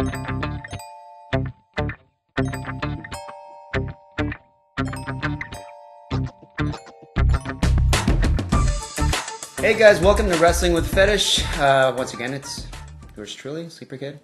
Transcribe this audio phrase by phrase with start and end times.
[0.00, 0.06] Hey
[9.78, 11.44] guys, welcome to Wrestling with Fetish.
[11.58, 12.66] Uh, once again, it's
[13.14, 14.20] yours truly, Sleeper Kid.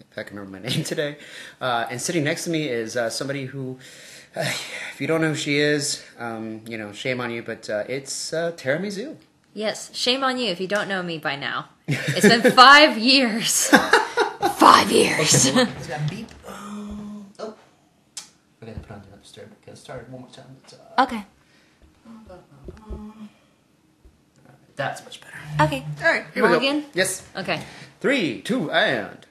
[0.00, 1.18] If I can remember my name today.
[1.60, 3.78] Uh, and sitting next to me is uh, somebody who,
[4.34, 7.84] if you don't know who she is, um, you know, shame on you, but uh,
[7.86, 9.16] it's uh, Tara Mizu.
[9.52, 11.68] Yes, shame on you if you don't know me by now.
[11.86, 13.70] It's been five years.
[14.50, 15.46] five years.
[15.46, 16.28] Is that beep?
[16.46, 17.24] Oh.
[17.38, 17.54] oh.
[18.60, 19.50] We're gonna put on the upstairs.
[19.64, 20.56] Get started one more time.
[20.64, 21.24] It's, uh, okay.
[24.74, 25.36] That's much better.
[25.60, 25.84] Okay.
[26.02, 26.60] All right, here we go.
[26.60, 26.84] Mulligan?
[26.94, 27.26] Yes.
[27.36, 27.62] Okay.
[28.00, 29.26] Three, two, and.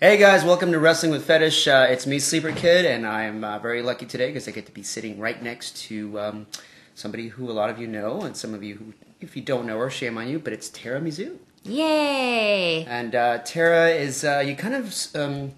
[0.00, 1.68] Hey guys, welcome to Wrestling with Fetish.
[1.68, 4.72] Uh, it's me, Sleeper Kid, and I'm uh, very lucky today because I get to
[4.72, 6.46] be sitting right next to um,
[6.94, 9.64] somebody who a lot of you know, and some of you who, if you don't
[9.64, 11.38] know her, shame on you, but it's Tara Mizu.
[11.64, 12.84] Yay.
[12.84, 15.52] And uh, Tara is, uh, you kind of, um,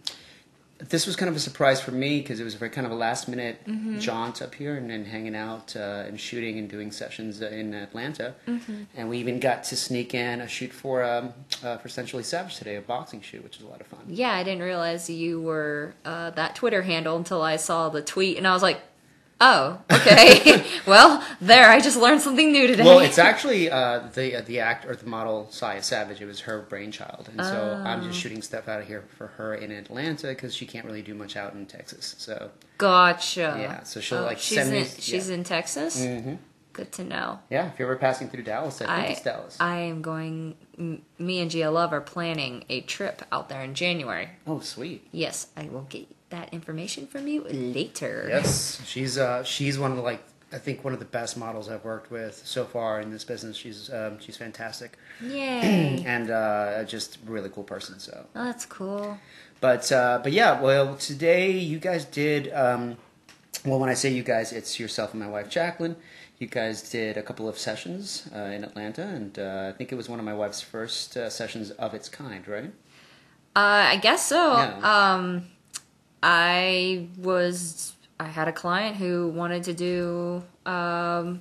[0.79, 2.93] this was kind of a surprise for me because it was a very kind of
[2.93, 3.59] a last minute
[3.99, 7.73] jaunt up here and then hanging out uh, and shooting and doing sessions uh, in
[7.73, 8.35] Atlanta.
[8.95, 12.57] And we even got to sneak in a shoot for um, uh, for Essentially Savage
[12.57, 14.01] today, a boxing shoot, which was a lot of fun.
[14.09, 18.37] Yeah, I didn't realize you were uh, that Twitter handle until I saw the tweet,
[18.37, 18.81] and I was like,
[19.41, 20.65] oh, okay.
[20.87, 22.85] well, there, I just learned something new today.
[22.85, 26.21] Well, it's actually uh, the the act or the model Saya Savage.
[26.21, 28.05] It was her brainchild, and so I'm Oh.
[28.09, 31.15] just shooting stuff out of here for her in Atlanta because she can't really do
[31.15, 32.15] much out in Texas.
[32.19, 33.57] So Gotcha.
[33.59, 35.35] Yeah, so she'll, Oh, like, she's send me- in, She's yeah.
[35.37, 36.01] in Texas?
[36.05, 36.39] Mhm.
[36.73, 37.39] Good to know.
[37.51, 39.57] yeah, if you're ever passing through Dallas, I think I, it's Dallas.
[39.61, 43.75] I am going, m- me and Gia Love are planning a trip out there in
[43.75, 44.31] January.
[44.45, 45.07] oh, sweet.
[45.13, 48.27] Yes, I will get that information from you later.
[48.29, 50.23] Yes, she's uh, she's one of the like
[50.53, 53.57] I think one of the best models I've worked with so far in this business.
[53.57, 56.03] She's um, she's fantastic Yay.
[56.07, 57.99] and uh, just really cool person.
[57.99, 59.19] So, oh, that's cool.
[59.61, 62.53] but uh, but yeah, well, today you guys did.
[62.53, 62.97] Um,
[63.65, 65.97] well, when I say you guys, it's yourself and my wife Jacqueline.
[66.39, 69.95] You guys did a couple of sessions uh, in Atlanta, and uh, I think it
[69.95, 72.73] was one of my wife's first uh, sessions of its kind, right?
[73.57, 74.53] Uh, I guess so.
[74.57, 75.15] Yeah.
[75.15, 75.47] Um,
[76.27, 81.41] I was, I had a client who wanted to do, um,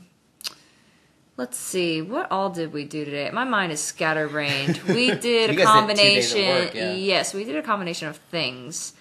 [1.38, 3.30] let's see, what all did we do today?
[3.32, 4.82] My mind is scatterbrained.
[4.88, 6.48] We did a guys did two days of combination.
[6.48, 6.94] work, yeah.
[6.96, 8.92] Yes, we did a combination of things.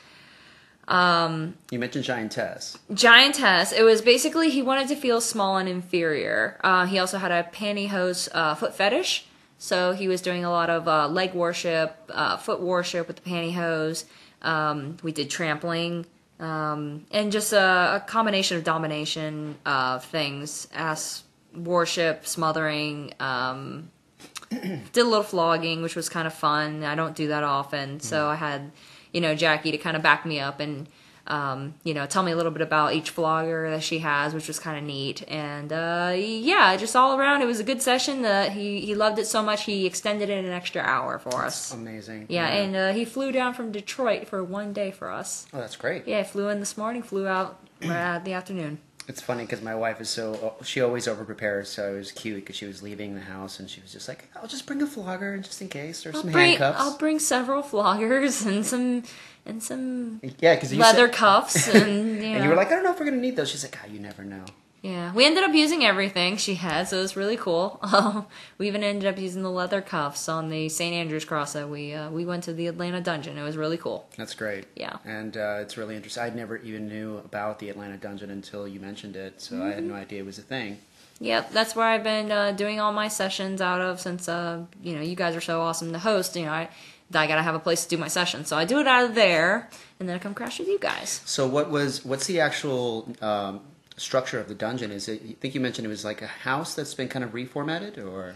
[0.87, 2.79] Um, You mentioned Giantess.
[2.93, 3.73] Giantess.
[3.73, 6.61] It was basically he wanted to feel small and inferior.
[6.63, 9.27] Uh, he also had a pantyhose uh, foot fetish,
[9.59, 13.29] so he was doing a lot of uh, leg worship, uh, foot worship with the
[13.29, 14.05] pantyhose.
[14.43, 16.07] Um, we did trampling,
[16.41, 23.15] um, and just a, a combination of domination uh, things, ass worship, smothering.
[23.21, 23.91] Um,
[24.51, 26.85] did a little flogging, which was kind of fun.
[26.85, 28.73] I don't do that often, so I had,
[29.13, 30.89] you know, Jackie to kind of back me up and,
[31.27, 34.49] um, you know, tell me a little bit about each flogger that she has, which
[34.49, 35.23] was kind of neat.
[35.29, 38.25] And uh, yeah, just all around, it was a good session.
[38.25, 41.73] Uh, he he loved it so much he extended it an extra hour for us.
[41.73, 42.27] Amazing.
[42.29, 45.47] Yeah, and uh, he flew down from Detroit for one day for us.
[45.53, 46.07] oh, that's great.
[46.09, 48.79] Yeah, flew in this morning, flew out uh, the afternoon.
[49.09, 52.37] It's funny because my wife is so she always over prepares, so it was cute
[52.37, 54.87] because she was leaving the house and she was just like, "I'll just bring a
[54.87, 59.03] flogger just in case, or I'll some bring handcuffs." I'll bring several floggers and some
[59.45, 62.35] and some yeah, because leather said, cuffs and you know.
[62.35, 63.87] and you were like, "I don't know if we're gonna need those." She's like, "Ah,
[63.87, 64.45] you never know."
[64.83, 67.79] Yeah, we ended up using everything she had, so it was really cool.
[67.93, 68.27] Um,
[68.59, 70.93] we even ended up using the leather cuffs on the St.
[70.95, 73.39] Andrew's cross that we uh, we went to the Atlanta dungeon.
[73.39, 74.09] It was really cool.
[74.17, 74.67] That's great.
[74.75, 74.97] Yeah.
[75.05, 76.25] and uh, it's really interesting.
[76.25, 79.79] I never even knew about the Atlanta Dungeon until you mentioned it, so I had
[79.79, 79.89] Mm-hmm.
[79.89, 80.79] no idea it was a thing.
[81.21, 84.95] Yep, that's where I've been uh, doing all my sessions out of since uh, you
[84.97, 86.35] know you guys are so awesome to host.
[86.35, 86.69] You know, I
[87.15, 89.15] I gotta have a place to do my sessions, so I do it out of
[89.15, 89.69] there,
[90.01, 91.21] and then I come crash with you guys.
[91.25, 93.61] So, what was what's the actual um,
[94.03, 94.91] structure of the dungeon?
[94.91, 95.23] Is it?
[95.29, 98.35] I think you mentioned it was like a house that's been kind of reformatted, or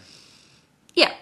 [0.95, 1.13] Yeah.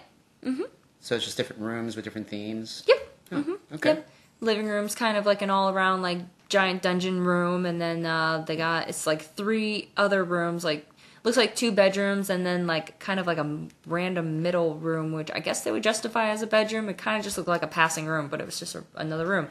[1.01, 2.83] so it's just different rooms with different themes.
[2.87, 2.97] Yep.
[3.33, 3.89] Oh, Okay.
[3.89, 4.09] Yep.
[4.41, 6.19] Living room's kind of like an all around like
[6.49, 10.85] giant dungeon room, and then uh, they got it's like three other rooms, like
[11.23, 15.31] looks like two bedrooms, and then like kind of like a random middle room, which
[15.31, 16.89] I guess they would justify as a bedroom.
[16.89, 19.25] It kind of just looked like a passing room, but it was just a, another
[19.25, 19.47] room.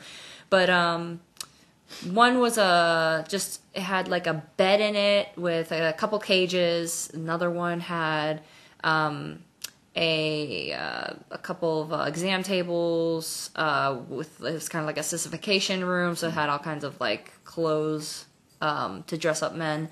[0.51, 1.21] But um,
[2.11, 7.11] one was a just it had like a bed in it with a couple cages.
[7.13, 8.43] Another one had
[8.83, 9.43] um,
[9.97, 14.99] a uh, a couple of uh, exam tables uh, with it was kind of like
[14.99, 18.27] a sissification room, so it had all kinds of like clothes
[18.61, 19.89] um, to dress up men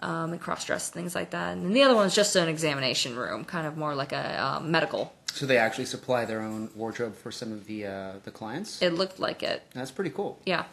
[0.00, 1.52] um, and cross dress things like that.
[1.52, 4.42] And then the other one was just an examination room, kind of more like a
[4.42, 5.14] uh, medical.
[5.32, 8.82] So they actually supply their own wardrobe for some of the uh, the clients.
[8.82, 9.62] It looked like it.
[9.72, 10.40] That's pretty cool.
[10.44, 10.64] Yeah.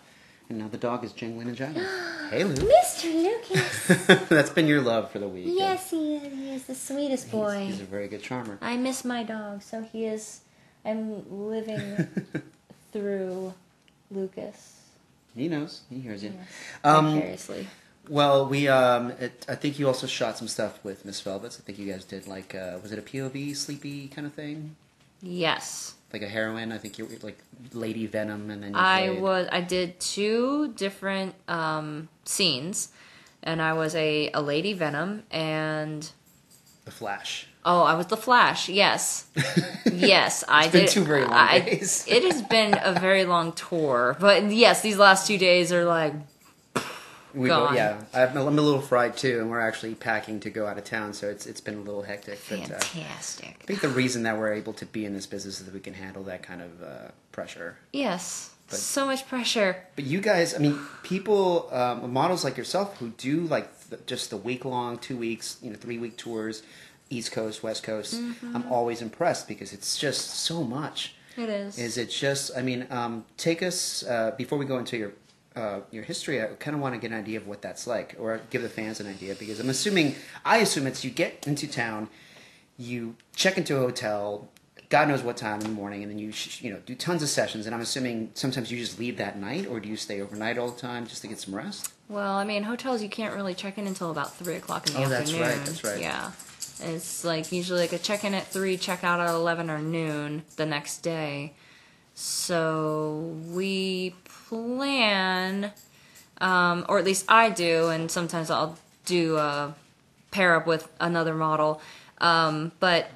[0.51, 1.85] And now the dog is jingling and jangling.
[2.29, 2.55] hey, Lou.
[2.55, 3.05] Mr.
[3.05, 4.27] Lucas.
[4.27, 5.45] That's been your love for the week.
[5.47, 6.23] yes, he is.
[6.33, 7.65] He is the sweetest He's, boy.
[7.67, 8.57] he's a very good charmer.
[8.61, 10.41] I miss my dog, so he is.
[10.83, 12.05] I'm living
[12.91, 13.53] through
[14.11, 14.81] Lucas.
[15.37, 15.83] He knows.
[15.89, 16.33] He hears you.
[16.37, 16.47] Yes.
[16.83, 17.67] Um, Vicariously.
[18.09, 18.67] well, we.
[18.67, 21.59] Um, it, I think you also shot some stuff with Miss Velvets.
[21.61, 24.75] I think you guys did like, uh, was it a POV sleepy kind of thing?
[25.21, 25.93] Yes.
[26.13, 26.71] Like a heroine.
[26.71, 27.37] I think you're like
[27.73, 32.89] Lady Venom, and then you I played was I did two different um, scenes,
[33.43, 36.09] and I was a, a Lady Venom, and
[36.85, 37.47] the Flash.
[37.63, 38.67] oh, I was the Flash.
[38.67, 39.27] Yes,
[39.93, 40.91] yes, I It's been did.
[40.91, 42.05] two very long I- days.
[42.09, 46.13] it has been a very long tour, but yes, these last two days are like
[47.33, 47.69] We Gone.
[47.69, 50.77] Go, yeah, I'm I'm a little fried too, and we're actually packing to go out
[50.77, 52.39] of town, so it's it's been a little hectic.
[52.49, 55.65] But uh, I think the reason that we're able to be in this business is
[55.65, 57.77] that we can handle that kind of uh, pressure.
[57.93, 59.75] Yes, But- so much pressure.
[59.95, 64.29] But you guys, I mean, people, um, models like yourself who do like th- just
[64.29, 66.63] the week long, two weeks, you know, three week tours,
[67.09, 68.15] East Coast, West Coast.
[68.15, 68.55] Mm-hmm.
[68.55, 71.15] I'm always impressed because it's just so much.
[71.37, 71.77] It is.
[71.77, 72.51] Is it just?
[72.57, 75.13] I mean, um, take us uh, before we go into your
[75.55, 76.41] uh, your history.
[76.41, 78.69] I kind of want to get an idea of what that's like, or give the
[78.69, 80.15] fans an idea because I'm assuming
[80.45, 82.09] I assume it's you get into town,
[82.77, 84.49] you check into a hotel.
[84.89, 87.23] God knows what time in the morning, and then you sh- you know do tons
[87.23, 87.65] of sessions.
[87.65, 90.69] And I'm assuming sometimes you just leave that night, or do you stay overnight all
[90.69, 91.91] the time just to get some rest?
[92.09, 95.03] Well, I mean, hotels you can't really check in until about three o'clock in the
[95.03, 95.41] Oh, that's afternoon.
[95.57, 96.01] right, that's right.
[96.01, 96.31] Yeah,
[96.81, 100.43] it's like usually like a check in at three, check out at eleven or noon
[100.57, 101.53] the next day.
[102.21, 105.71] So we plan,
[106.39, 109.73] um, or at least I do, and sometimes I'll do a
[110.29, 111.81] pair up with another model.
[112.19, 113.09] Um, but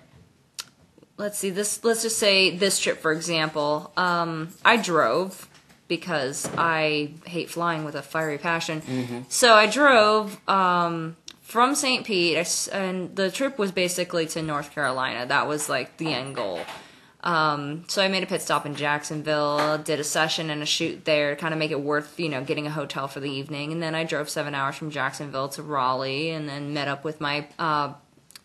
[1.18, 1.84] let's see this.
[1.84, 3.92] Let's just say this trip, for example.
[3.96, 5.48] Um, I drove
[5.88, 8.82] because I hate flying with a fiery passion.
[9.30, 12.06] So I drove um, from St.
[12.08, 15.28] Pete, and the trip was basically to North Carolina.
[15.28, 16.60] That was like the end goal.
[17.26, 21.06] Um, so I made a pit stop in Jacksonville, did a session and a shoot
[21.06, 23.72] there, kind of make it worth, you know, getting a hotel for the evening.
[23.72, 27.20] And then I drove seven hours from Jacksonville to Raleigh, and then met up with
[27.20, 27.94] my uh,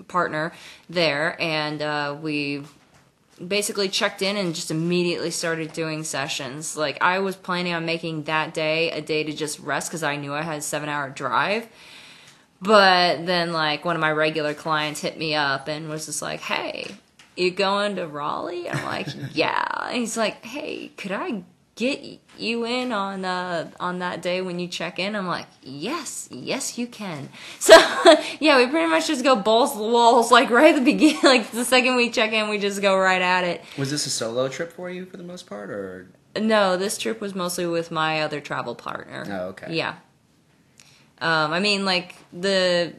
[0.09, 0.53] partner
[0.89, 2.63] there, and uh, we
[3.47, 6.77] basically checked in and just immediately started doing sessions.
[6.77, 10.17] Like I was planning on making that day a day to just rest because I
[10.17, 11.69] knew I had a seven hour drive.
[12.63, 16.41] But then like one of my regular clients hit me up and was just like,
[16.41, 16.87] "Hey,
[17.41, 21.43] you going to Raleigh?" I'm like, "Yeah." And he's like, "Hey, could I
[21.77, 26.29] get you in on uh on that day when you check in?" I'm like, "Yes,
[26.31, 27.29] yes, you can."
[27.59, 27.77] So
[28.41, 31.21] yeah, we pretty much just go balls to the walls like right at the beginning.
[31.25, 33.63] Like the second we check in, we just go right at it.
[33.79, 36.09] Was this a solo trip for you for the most part, or
[36.39, 39.25] No, this trip was mostly with my other travel partner.
[39.29, 39.75] Oh, okay.
[39.75, 39.97] Yeah.
[41.21, 42.95] Um, I mean, like the,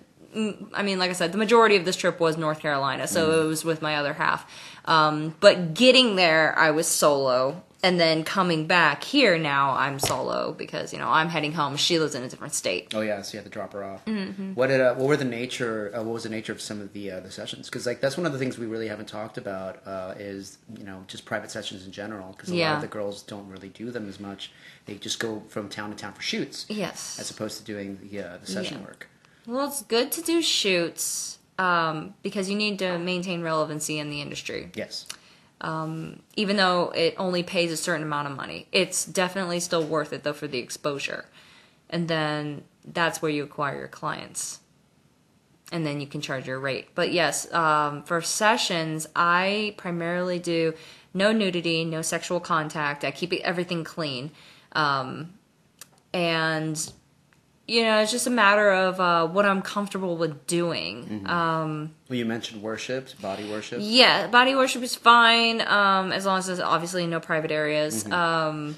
[0.74, 3.44] I mean, like I said, the majority of this trip was North Carolina, so Mm.
[3.44, 4.46] it was with my other half.
[4.86, 10.54] Um, but getting there, I was solo, and then coming back here now, I'm solo
[10.54, 11.76] because you know I'm heading home.
[11.78, 12.94] She lives in a different state.
[12.96, 14.06] Oh yeah, so you had to drop her off.
[14.06, 14.54] Mm-hmm.
[14.54, 15.92] What did uh, what were the nature?
[15.96, 17.68] Uh, what was the nature of some of the uh, the sessions?
[17.70, 20.84] Because like that's one of the things we really haven't talked about uh, is you
[20.86, 22.32] know just private sessions in general.
[22.32, 24.52] Because a lot of the girls don't really do them as much.
[24.86, 27.18] They just go from town to town for shoots, Yes.
[27.20, 28.86] as opposed to doing the uh, the session Yeah.
[28.88, 29.08] work.
[29.48, 34.22] Well, it's good to do shoots um, because you need to maintain relevancy in the
[34.22, 34.72] industry.
[34.76, 35.08] Yes.
[36.36, 38.68] even though it only pays a certain amount of money.
[38.72, 41.26] It's definitely still worth it though for the exposure.
[41.90, 44.60] And then that's where you acquire your clients.
[45.72, 46.90] And then you can charge your rate.
[46.96, 50.74] But yes, um, for sessions, I primarily do
[51.14, 53.06] no nudity, no sexual contact.
[53.06, 54.32] I keep everything clean.
[54.74, 55.34] Um,
[56.14, 56.92] and,
[57.72, 61.24] you know, it's just a matter of uh, what I'm comfortable with doing.
[61.26, 63.80] Um, Well, you mentioned worship, body worship.
[63.82, 68.06] yeah, body worship is fine, um, as long as there's obviously no private areas.
[68.12, 68.76] Um,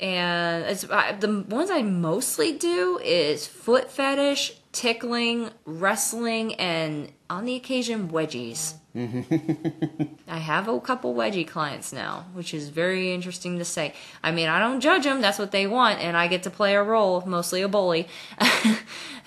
[0.00, 7.44] and it's I, the ones I mostly do is foot fetish, tickling, wrestling, and on
[7.44, 8.74] the occasion wedgies.
[8.96, 10.04] Mm-hmm.
[10.28, 13.94] I have a couple wedgie clients now, which is very interesting to say.
[14.22, 16.74] I mean, I don't judge them; that's what they want, and I get to play
[16.74, 18.08] a role, mostly a bully.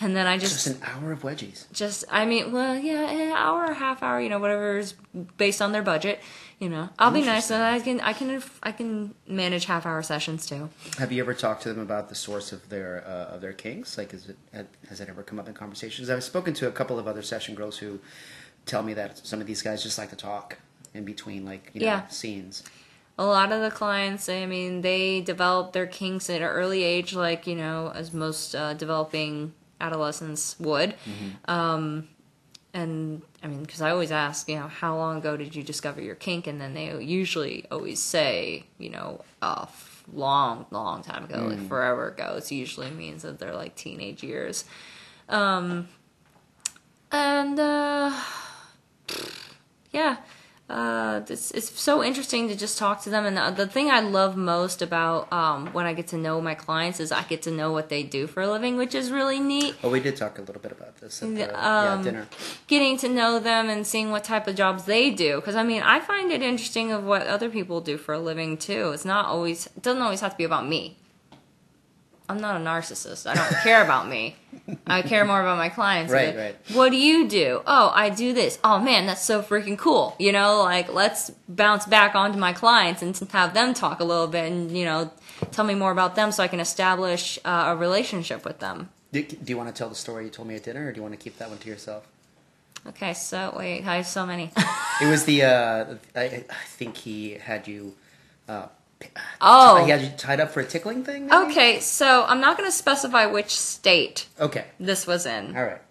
[0.02, 1.72] and then I Just just an hour of wedgies.
[1.72, 4.96] just i mean well yeah an hour or half hour you know whatever is
[5.38, 6.20] based on their budget
[6.62, 10.02] you know i'll be nice and i can i can i can manage half hour
[10.04, 13.42] sessions too Have you ever talked to them about the source of their uh, of
[13.42, 13.98] their kinks?
[13.98, 14.38] Like, is it
[14.88, 16.10] has that ever come up in conversations?
[16.10, 18.00] I've spoken to a couple of other session girls who
[18.72, 20.58] tell me that some of these guys just like to talk,
[20.94, 22.08] in between, like you know, Yeah.
[22.10, 22.64] scenes.
[23.18, 27.10] a lot of the clients i mean they develop their kinks at an early age
[27.28, 29.54] like you know as most uh, developing
[29.88, 30.94] adolescents would
[31.56, 32.08] um,
[32.74, 36.02] and i mean because i always ask you know how long ago did you discover
[36.02, 36.48] your kink?
[36.48, 41.68] And then they usually always say you know a f- long long time ago like
[41.68, 42.36] forever ago.
[42.38, 44.66] It usually means that they're like teenage years.
[45.30, 45.88] Um,
[47.12, 48.12] and uh,
[49.92, 50.18] yeah
[50.72, 53.26] uh, it's, it's so interesting to just talk to them.
[53.26, 56.56] And the, the thing I love most about um, when I get to know my
[56.56, 59.40] clients is I get to know what they do for a living, which is really
[59.40, 59.76] neat.
[59.84, 62.28] Oh, we did talk a little bit about this at the Um, yeah, dinner.
[62.68, 65.36] Getting to know them and seeing what type of jobs they do.
[65.36, 68.58] Because I mean, I find it interesting of what other people do for a living
[68.58, 68.92] too.
[68.92, 70.98] It's not always, it doesn't always have to be about me.
[72.32, 73.30] I'm not a narcissist.
[73.30, 74.38] I don't care about me.
[74.88, 76.14] I care more about my clients.
[76.14, 76.56] Right, right.
[76.72, 77.62] What do you do?
[77.68, 78.58] Oh, I do this.
[78.64, 80.16] Oh man, that's so freaking cool.
[80.18, 84.28] You know, like let's bounce back onto my clients and have them talk a little
[84.28, 85.12] bit and you know
[85.52, 88.90] tell me more about them so I can establish uh, a relationship with them.
[89.12, 90.98] Do, do you want to tell the story you told me at dinner, or do
[90.98, 92.08] you want to keep that one to yourself?
[92.88, 94.52] Okay, so wait, I have so many.
[95.02, 95.44] It was the.
[95.44, 97.94] Uh, I, I think he had you.
[98.48, 98.68] Uh,
[99.16, 99.20] Uh,
[99.80, 99.84] oh.
[99.86, 101.28] he had you tied up for a tickling thing.
[101.28, 101.52] maybe?
[101.52, 104.66] Okay, so I'm not going to specify which state Okay.
[104.80, 105.56] this was in.
[105.56, 105.82] All right.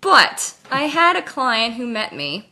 [0.00, 2.50] But I had a client who met me,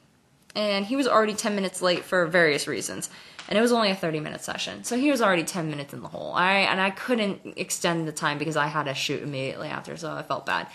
[0.55, 3.11] and he was already 10 minutes late for various reasons.
[3.49, 4.85] And it was only a 30 minute session.
[4.85, 6.33] So he was already 10 minutes in the hole.
[6.35, 10.13] I, and I couldn't extend the time because I had to shoot immediately after, so
[10.13, 10.69] I felt bad.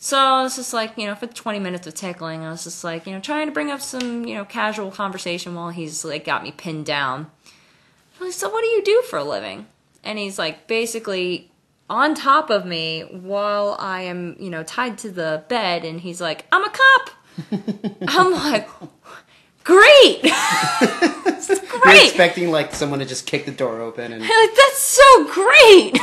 [0.00, 2.82] So I was just like, you know, for 20 minutes of tickling, I was just
[2.82, 6.24] like, you know, trying to bring up some, you know, casual conversation while he's like
[6.24, 7.30] got me pinned down.
[8.20, 9.66] I'm like, so what do you do for a living?
[10.04, 11.50] And he's like, basically
[11.90, 16.20] on top of me while I am, you know, tied to the bed, and he's
[16.20, 17.10] like, I'm a cop.
[18.08, 18.68] I'm like,
[19.64, 20.20] great,
[21.40, 22.04] It's You're great.
[22.08, 24.20] expecting like someone to just kick the door open and.
[24.20, 25.96] like that's so great.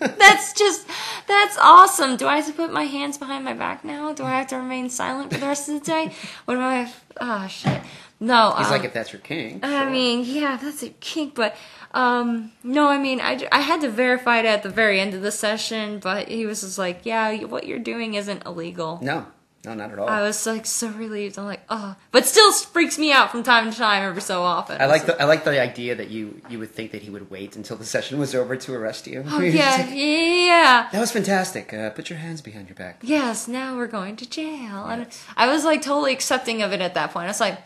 [0.18, 0.86] that's just
[1.26, 2.16] that's awesome.
[2.16, 4.12] Do I have to put my hands behind my back now?
[4.12, 6.12] Do I have to remain silent for the rest of the day?
[6.44, 6.92] What do I?
[7.20, 7.82] Oh shit.
[8.20, 8.54] No.
[8.56, 9.60] He's um, like, if that's your king.
[9.62, 9.90] I sure.
[9.90, 11.56] mean, yeah, that's a kink, but
[11.92, 15.22] um, no, I mean, I, I had to verify it at the very end of
[15.22, 18.98] the session, but he was just like, yeah, what you're doing isn't illegal.
[19.02, 19.26] no,
[19.64, 20.08] no, not at all.
[20.08, 21.36] I was like so relieved.
[21.36, 24.80] I'm like, oh, but still freaks me out from time to time, every so often.
[24.80, 27.28] I like the I like the idea that you you would think that he would
[27.28, 29.24] wait until the session was over to arrest you.
[29.26, 30.88] Oh yeah, like, yeah.
[30.92, 31.74] that was fantastic.
[31.74, 33.00] Uh, put your hands behind your back.
[33.02, 36.94] Yes, now we're going to jail, and I was like totally accepting of it at
[36.94, 37.24] that point.
[37.24, 37.58] I was like.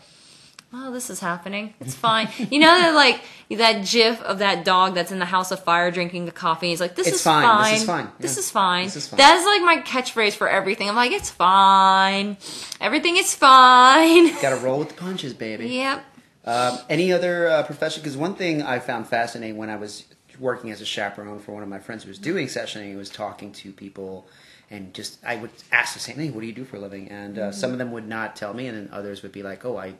[0.75, 1.73] Oh, this is happening.
[1.79, 2.29] It's fine.
[2.49, 5.91] you know that like that GIF of that dog that's in the house of fire
[5.91, 6.69] drinking the coffee.
[6.69, 7.43] He's like, "This It's is fine.
[7.43, 7.71] fine.
[7.71, 8.07] This is fine.
[8.19, 8.39] This Yeah.
[8.39, 8.83] is fine.
[8.85, 10.89] This is fine." That is like my catchphrase for everything.
[10.89, 12.37] I'm like, "It's fine.
[12.81, 15.67] Everything is fine." Got to roll with the punches, baby.
[15.69, 16.03] yep.
[16.45, 18.01] Um, any other uh, profession?
[18.01, 20.05] Because one thing I found fascinating when I was
[20.39, 23.51] working as a chaperone for one of my friends who was doing sessioning, was talking
[23.53, 24.27] to people,
[24.71, 27.09] and just I would ask the same thing: "What do you do for a living?"
[27.09, 29.63] And uh, some of them would not tell me, and then others would be like,
[29.63, 29.93] "Oh, I."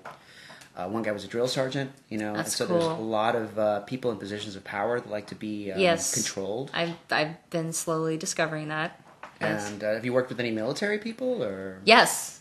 [0.75, 3.59] Uh, one guy was a drill sergeant, you know, That's so there's a lot of
[3.59, 6.13] uh, people in positions of power that like to be um, Yes.
[6.13, 6.71] controlled.
[6.73, 8.99] I've I've been slowly discovering that.
[9.39, 9.69] Yes.
[9.69, 12.39] And uh, have you worked with any military people, or Yes.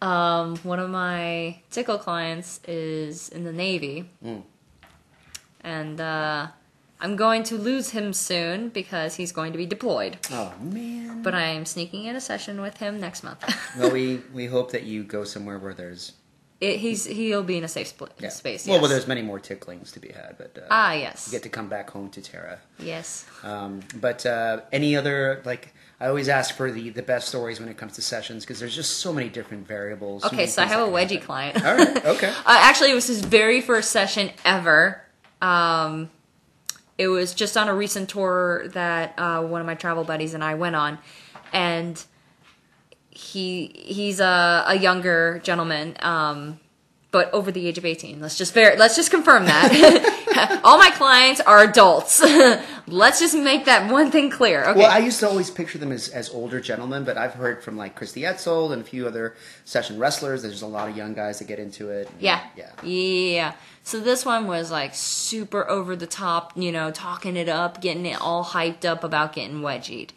[0.00, 4.08] Um, one of my tickle clients is in the Navy.
[4.24, 4.42] Mm.
[5.62, 6.48] And uh,
[7.00, 10.18] I'm going to lose him soon because he's going to be deployed.
[10.30, 11.22] oh man?
[11.22, 13.44] But I am sneaking in a session with him next month.
[13.78, 16.12] well, we we hope that you go somewhere where there's
[16.62, 18.28] it, he's he'll be in a safe spl- yeah.
[18.28, 18.66] space.
[18.66, 18.82] Well, yes.
[18.82, 21.48] well, there's many more ticklings to be had, but uh, ah yes, you get to
[21.48, 22.60] come back home to Terra.
[22.78, 23.26] yes.
[23.42, 27.68] Um, but uh, any other like I always ask for the the best stories when
[27.68, 30.24] it comes to sessions because there's just so many different variables.
[30.24, 31.20] Okay, so I have a wedgie happen.
[31.22, 31.64] client.
[31.64, 32.28] All right, okay.
[32.28, 35.02] Uh, actually, it was his very first session ever.
[35.40, 36.10] Um,
[36.96, 40.44] it was just on a recent tour that uh, one of my travel buddies and
[40.44, 40.98] I went on,
[41.52, 42.00] and
[43.14, 46.58] he he's a, a younger gentleman, um,
[47.10, 48.20] but over the age of eighteen.
[48.20, 50.18] Let's just ver- let's just confirm that.
[50.64, 52.22] All my clients are adults.
[52.86, 54.64] let's just make that one thing clear.
[54.64, 54.78] Okay.
[54.80, 57.76] Well, I used to always picture them as, as older gentlemen, but I've heard from
[57.76, 60.42] like Christy Etzold and a few other session wrestlers.
[60.42, 62.08] There's a lot of young guys that get into it.
[62.18, 62.42] Yeah.
[62.56, 62.70] yeah.
[62.82, 63.52] Yeah.
[63.84, 68.06] So this one was like super over the top, you know, talking it up, getting
[68.06, 70.10] it all hyped up about getting wedgied.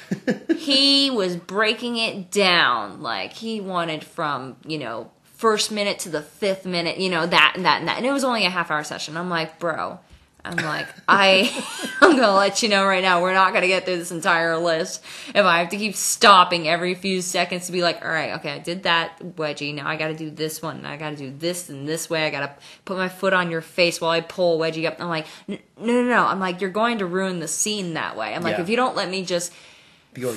[0.56, 3.02] he was breaking it down.
[3.02, 7.52] Like he wanted from, you know, first minute to the fifth minute, you know, that
[7.56, 7.98] and that and that.
[7.98, 9.16] And it was only a half hour session.
[9.16, 10.00] I'm like, bro,
[10.44, 11.50] I'm like, I,
[12.00, 15.04] I'm gonna let you know right now, we're not gonna get through this entire list
[15.34, 18.52] if I have to keep stopping every few seconds to be like, all right, okay,
[18.52, 21.86] I did that wedgie, now I gotta do this one, I gotta do this and
[21.88, 22.54] this way, I gotta
[22.84, 24.96] put my foot on your face while I pull wedgie up.
[25.00, 28.34] I'm like, no, no, no, I'm like, you're going to ruin the scene that way.
[28.34, 28.62] I'm like, Yeah.
[28.62, 29.52] if you don't let me just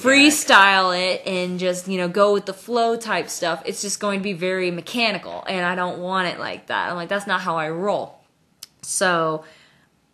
[0.04, 4.20] freestyle it and just you know go with the flow type stuff it's just going
[4.20, 7.42] to be very mechanical and i don't want it like that i'm like that's not
[7.42, 8.20] how i roll
[8.84, 9.44] so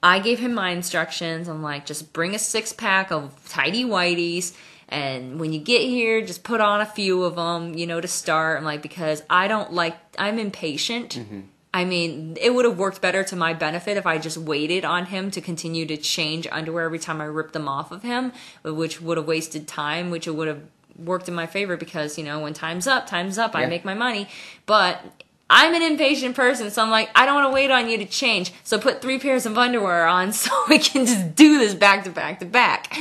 [0.02, 1.48] i gave him my instructions.
[1.48, 4.56] I'm like just bring a six pack of tidy whiteys
[4.88, 8.08] and when you get here just put on a few of them you know to
[8.08, 8.58] start.
[8.58, 11.16] I'm like because i don't like i'm impatient.
[11.16, 11.40] Mm-hmm.
[11.72, 15.06] I mean, it would have worked better to my benefit if I just waited on
[15.06, 19.02] him to continue to change underwear every time I ripped them off of him, which
[19.02, 20.64] would have wasted time, which it would have
[20.98, 23.94] worked in my favor because, you know, when time's up, time's up, I make my
[23.94, 24.28] money.
[24.66, 27.98] But I'm an impatient person, so I'm like, I don't want to wait on you
[27.98, 28.54] to change.
[28.64, 32.12] So put three pairs of underwear on so we can just do this back to
[32.12, 32.98] back to back.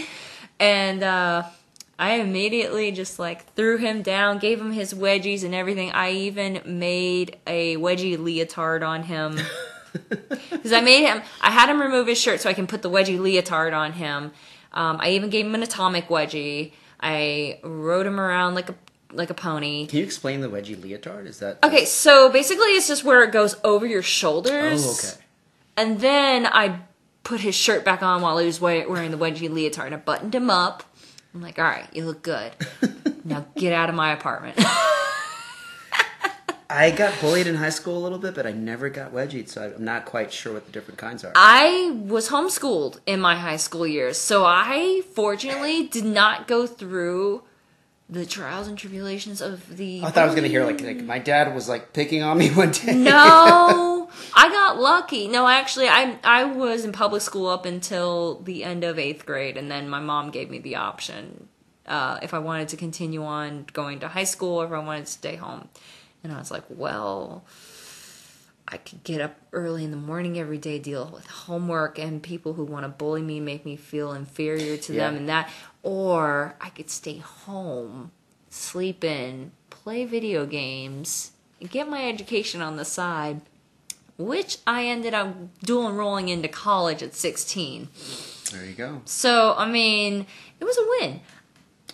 [0.59, 1.45] And, uh,
[2.01, 5.91] I immediately just like threw him down, gave him his wedgies and everything.
[5.91, 9.39] I even made a wedgie leotard on him.
[10.51, 12.91] Because I made him, I had him remove his shirt so I can put the
[12.91, 14.33] wedgie leotard on him.
[14.73, 16.73] Um, I even gave him an atomic wedgie.
[17.01, 18.75] I rode him around like a
[19.13, 19.87] like a pony.
[19.87, 21.27] Can you explain the wedgie leotard?
[21.27, 24.87] Is that Okay, so basically it's just where it goes over your shoulders.
[24.87, 25.25] Oh, okay.
[25.77, 26.81] And then I
[27.25, 29.87] put his shirt back on while he was wearing the wedgie leotard.
[29.87, 30.83] And I buttoned him up.
[31.35, 32.53] I'm like, all right, you look good.
[33.25, 34.59] now get out of my apartment.
[36.71, 39.73] I got bullied in high school a little bit, but I never got wedgied, so
[39.75, 41.33] I'm not quite sure what the different kinds are.
[41.35, 47.43] I was homeschooled in my high school years, so I fortunately did not go through
[48.11, 50.03] the trials and tribulations of the.
[50.03, 52.51] I thought I was gonna hear like like my dad was like picking on me
[52.55, 52.95] one day.
[52.95, 55.29] No, I got lucky.
[55.29, 59.57] No, actually, I I was in public school up until the end of eighth grade,
[59.57, 61.49] and then my mom gave me the option
[61.89, 65.07] uh, if I wanted to continue on going to high school or if I wanted
[65.07, 65.69] to stay home.
[66.23, 67.45] And I was like, well,
[68.71, 72.53] I could get up early in the morning every day, deal with homework and people
[72.53, 75.51] who want to bully me, make me feel inferior to them, and that,
[75.83, 78.11] or I could stay home,
[78.51, 83.41] sleep in, play video games, and get my education on the side,
[84.19, 87.89] which I ended up dual enrolling into college at 16.
[88.53, 89.03] There you go.
[89.07, 90.27] So, I mean,
[90.61, 91.21] it was a win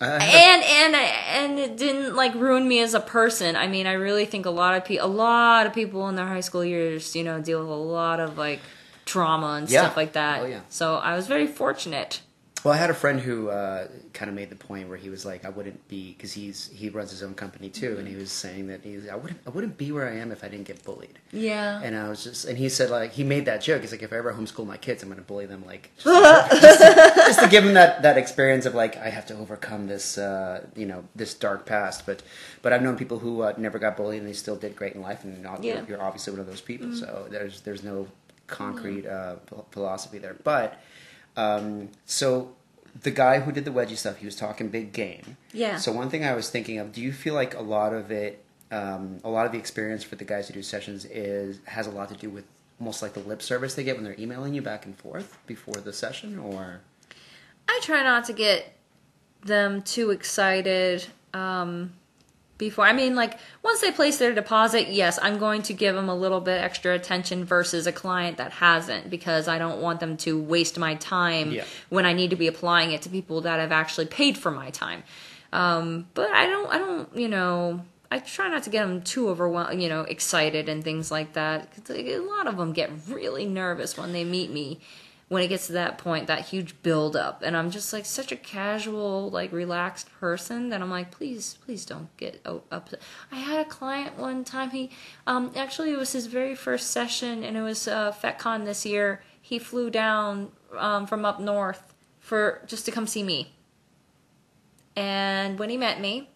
[0.01, 3.55] and and and it didn't like ruin me as a person.
[3.55, 6.27] I mean, I really think a lot of people, a lot of people in their
[6.27, 8.59] high school years, you know, deal with a lot of like
[9.05, 9.81] trauma and Yeah.
[9.81, 10.41] stuff like that.
[10.41, 10.59] Oh, yeah.
[10.69, 12.21] So I was very fortunate.
[12.65, 15.23] Well, I had a friend who uh, kind of made the point where he was
[15.23, 18.31] like, "I wouldn't be," because he's he runs his own company too, and he was
[18.31, 20.83] saying that he's, "I wouldn't, I wouldn't be where I am if I didn't get
[20.83, 21.79] bullied." Yeah.
[21.83, 23.81] And I was just, and he said like he made that joke.
[23.83, 26.61] He's like, "If I ever homeschool my kids, I'm going to bully them like just,
[26.61, 30.17] just, just to give them that that experience of like I have to overcome this,
[30.17, 32.23] uh, you know, this dark past." But
[32.63, 35.01] but I've known people who uh, never got bullied and they still did great in
[35.03, 35.75] life, and not, Yeah.
[35.75, 36.95] you're, you're obviously one of those people.
[36.95, 38.07] So there's there's no
[38.47, 40.81] concrete uh, ph- philosophy there, but.
[41.37, 42.55] Um, so
[43.01, 45.37] the guy who did the wedgie stuff, he was talking big game.
[45.53, 45.77] Yeah.
[45.77, 48.43] So one thing I was thinking of, do you feel like a lot of it,
[48.71, 51.91] um, a lot of the experience for the guys who do sessions is has a
[51.91, 52.45] lot to do with
[52.79, 55.75] almost like the lip service they get when they're emailing you back and forth before
[55.75, 56.81] the session, or
[57.67, 58.73] I try not to get
[59.43, 61.93] them too excited um,
[62.57, 62.85] before.
[62.85, 66.15] I mean, like once they place their deposit, yes, I'm going to give them a
[66.15, 70.41] little bit extra attention versus a client that hasn't because I don't want them to
[70.41, 71.65] waste my time Yeah.
[71.89, 74.69] when I need to be applying it to people that have actually paid for my
[74.69, 75.03] time.
[75.53, 77.81] Um, but I don't, I don't, you know.
[78.11, 81.69] I try not to get them too overwhelmed, you know, excited and things like that.
[81.73, 84.79] 'Cause a lot of them get really nervous when they meet me
[85.27, 87.41] when it gets to that point, that huge build up.
[87.41, 91.83] And I'm just like such a casual, like relaxed person that I'm like, please, please
[91.83, 93.01] don't get upset.
[93.31, 94.91] I had a client one time, he,
[95.25, 99.23] um, actually it was his very first session and it was, uh, FetCon this year.
[99.41, 103.51] He flew down, um, from up north for, just to come see me.
[104.95, 106.29] And when he met me,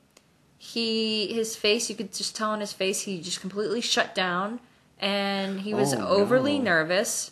[0.58, 4.60] he, his face, you could just tell on his face, he just completely shut down
[5.00, 6.66] and he was Oh, overly no.
[6.66, 7.32] nervous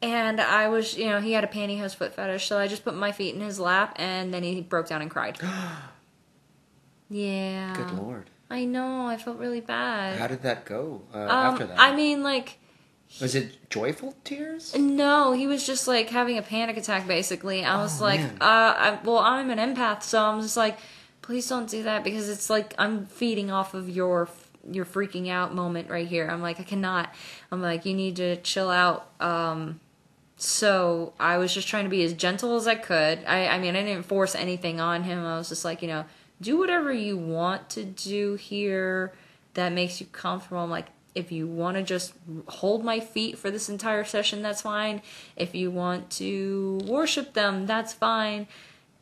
[0.00, 2.94] and I was, you know, he had a pantyhose foot fetish, so I just put
[2.94, 5.38] my feet in his lap, and then he broke down and cried.
[7.10, 7.74] yeah.
[7.74, 9.06] good lord, I know.
[9.06, 10.18] I felt really bad.
[10.18, 11.78] how did that go uh, um, after that?
[11.78, 12.58] I mean, like,
[13.20, 14.76] was it joyful tears?
[14.76, 17.06] no, he was just like having a panic attack.
[17.06, 18.36] Basically, I was Oh, like, man.
[18.40, 20.78] uh, I, well, I'm an empath, so I'm just like,
[21.22, 24.28] please don't do that because it's like I'm feeding off of your
[24.70, 26.28] your freaking out moment right here.
[26.28, 27.14] I'm like, I cannot.
[27.50, 29.08] I'm like, you need to chill out.
[29.20, 29.80] Um,
[30.40, 33.24] so I was just trying to be as gentle as I could.
[33.26, 35.18] I, I mean, I didn't force anything on him.
[35.24, 36.04] I was just like, you know,
[36.40, 39.12] do whatever you want to do here
[39.54, 40.60] that makes you comfortable.
[40.60, 42.12] I'm like, if you want to just
[42.46, 45.02] hold my feet for this entire session, that's fine.
[45.34, 48.46] If you want to worship them, that's fine.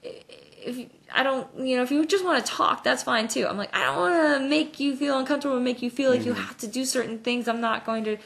[0.03, 3.46] If I don't, you know, if you just want to talk, that's fine too.
[3.46, 6.25] I'm like, I don't want to make you feel uncomfortable, and make you feel like
[6.25, 6.42] you mm-hmm.
[6.42, 7.46] have to do certain things.
[7.46, 8.16] I'm not going to.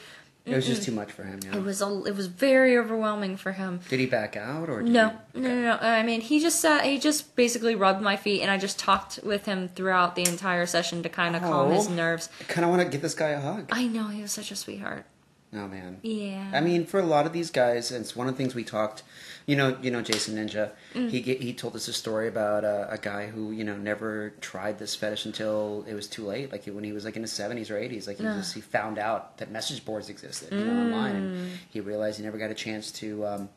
[0.45, 1.39] It was just too much for him.
[1.45, 1.57] Yeah.
[1.57, 3.79] It was a, it was very overwhelming for him.
[3.89, 5.77] Did he back out or did No, he- no, no, no.
[5.79, 6.83] I mean, he just sat.
[6.83, 10.65] He just basically rubbed my feet, and I just talked with him throughout the entire
[10.65, 11.91] session to kind of calm his Oh.
[11.93, 12.29] nerves.
[12.39, 13.67] I kind of want to give this guy a hug.
[13.71, 15.05] I know he was such a sweetheart.
[15.53, 15.99] Oh man.
[16.01, 16.49] Yeah.
[16.53, 18.63] I mean, for a lot of these guys, and it's one of the things we
[18.63, 19.03] talked.
[19.47, 20.69] You know, you know, Jason Ninja.
[20.93, 21.09] Mm.
[21.09, 24.79] He he told us a story about uh, a guy who you know never tried
[24.79, 26.51] this fetish until it was too late.
[26.51, 28.35] Like when he was like in his seventies or eighties, like he Yeah.
[28.37, 32.23] just he found out that message boards existed you know, online, and he realized he
[32.23, 33.25] never got a chance to.
[33.25, 33.49] Um,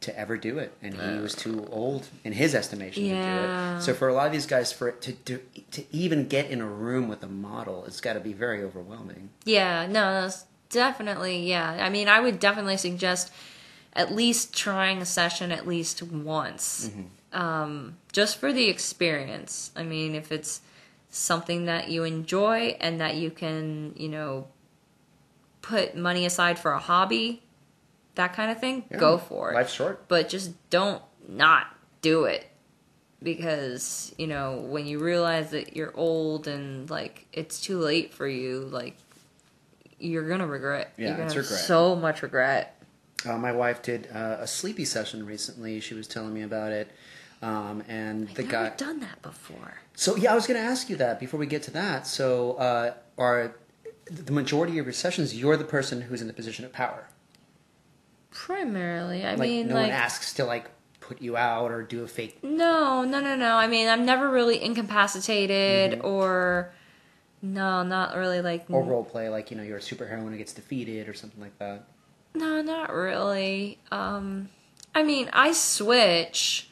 [0.00, 3.82] to ever do it, and he was too old in his estimation to do it.
[3.82, 6.60] So for a lot of these guys, for it to to, to even get in
[6.60, 9.28] a room with a model, it's got to be very overwhelming.
[9.44, 11.78] Yeah, no, that's definitely, yeah.
[11.80, 13.32] I mean, I would definitely suggest
[13.92, 16.90] at least trying a session at least once,
[17.32, 19.70] um, just for the experience.
[19.76, 20.62] I mean, if it's
[21.10, 24.48] something that you enjoy and that you can, you know,
[25.60, 27.42] put money aside for a hobby,
[28.14, 28.96] that kind of thing, Yeah.
[28.98, 29.54] go for it.
[29.54, 30.08] Life's short.
[30.08, 31.66] But just don't not
[32.00, 32.46] do it
[33.22, 38.26] because you know when you realize that you're old and like it's too late for
[38.26, 38.96] you like
[40.02, 41.60] you're gonna regret Yeah, you're gonna it's regret.
[41.60, 42.82] so much regret
[43.26, 45.80] Uh, my wife did uh, a sleepy session recently.
[45.80, 46.90] She was telling me about it,
[47.40, 48.72] um, and the I've guy.
[48.76, 51.62] done that before So yeah, I was going to ask you that before we get
[51.64, 52.06] to that.
[52.06, 53.54] So uh, are
[54.10, 57.06] the majority of your sessions you're the person who's in the position of power?
[58.30, 60.66] primarily i Like mean no like one asks to like
[61.00, 62.42] put you out or do a fake.
[62.42, 66.06] no no no no i mean i'm never really incapacitated Mm-hmm.
[66.06, 66.72] or
[67.42, 70.52] no not really like Or role play, like you know you're a superhero who gets
[70.52, 71.84] defeated or something like that.
[72.34, 73.78] No, not really.
[73.90, 74.48] Um,
[74.94, 76.68] I mean, I switch,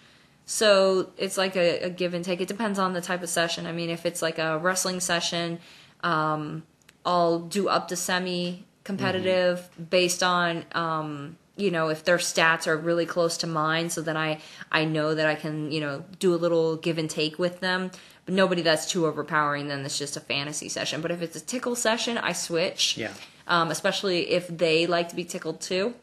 [0.46, 2.40] so it's like a, a give and take.
[2.40, 3.66] It depends on the type of session.
[3.66, 5.59] I mean, if it's like a wrestling session,
[6.02, 6.62] um,
[7.04, 12.76] I'll do up to semi competitive based on um, you know if their stats are
[12.76, 13.90] really close to mine.
[13.90, 14.40] So then I
[14.72, 17.90] I know that I can you know do a little give and take with them.
[18.26, 19.68] But nobody that's too overpowering.
[19.68, 21.00] Then it's just a fantasy session.
[21.00, 23.12] But if it's a tickle session, I switch Yeah.
[23.46, 25.94] um, especially if they like to be tickled too.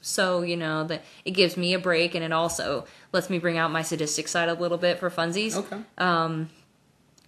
[0.00, 3.56] So you know that it gives me a break, and it also lets me bring
[3.56, 5.56] out my sadistic side a little bit for funsies.
[5.56, 5.78] Okay.
[5.98, 6.48] Um,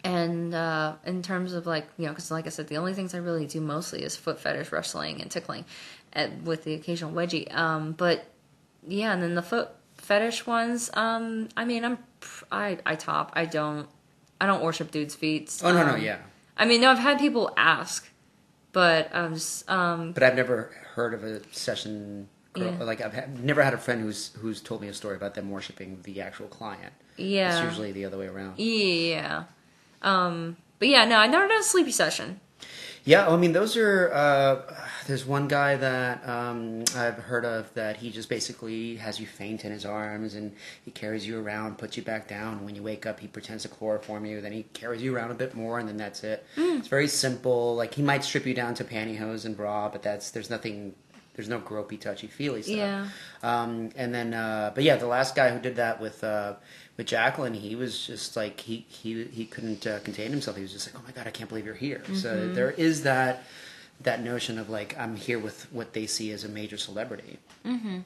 [0.02, 3.14] And uh, in terms of like you know, because like I said, the only things
[3.14, 5.64] I really do mostly is foot fetish, wrestling, and tickling,
[6.12, 7.46] at, with the occasional wedgie.
[7.54, 8.26] Um, but
[8.86, 10.90] yeah, and then the foot fetish ones.
[10.94, 11.98] Um, I mean, I'm
[12.50, 13.32] I I top.
[13.34, 13.88] I don't
[14.44, 15.60] I don't worship dudes' feet.
[15.64, 16.18] oh no, no, Um, yeah.
[16.56, 18.08] I mean, no, I've had people ask,
[18.72, 22.28] but I'm just um, But I've never heard of a session.
[22.52, 22.84] Girl, Yeah.
[22.84, 25.50] Like I've had, never had a friend who's who's told me a story about them
[25.50, 26.92] worshiping the actual client.
[27.16, 27.50] yeah.
[27.56, 28.58] It's usually the other way around.
[28.58, 29.44] Yeah.
[30.02, 32.40] Um, but yeah, no, I never done a sleepy session.
[33.04, 34.12] Yeah, I mean, those are.
[34.12, 34.74] Uh,
[35.06, 39.64] there's one guy that um, I've heard of that he just basically has you faint
[39.64, 40.52] in his arms and
[40.84, 42.64] he carries you around, puts you back down.
[42.64, 44.40] When you wake up, he pretends to chloroform you.
[44.40, 46.46] Then he carries you around a bit more, and then that's it.
[46.56, 47.74] It's very simple.
[47.74, 50.94] Like he might strip you down to pantyhose and bra, but that's there's nothing.
[51.34, 52.76] There's no gropey, touchy, feely stuff.
[52.76, 53.08] Yeah.
[53.42, 56.54] Um, and then, uh, but yeah, the last guy who did that with uh,
[56.96, 60.56] with Jacqueline, he was just like he he he couldn't uh, contain himself.
[60.56, 63.02] He was just like, "Oh my god, I can't believe you're here." So there is
[63.02, 63.42] that
[64.04, 67.38] that notion of like I'm here with what they see as a major celebrity.
[67.66, 67.98] Mm-hmm.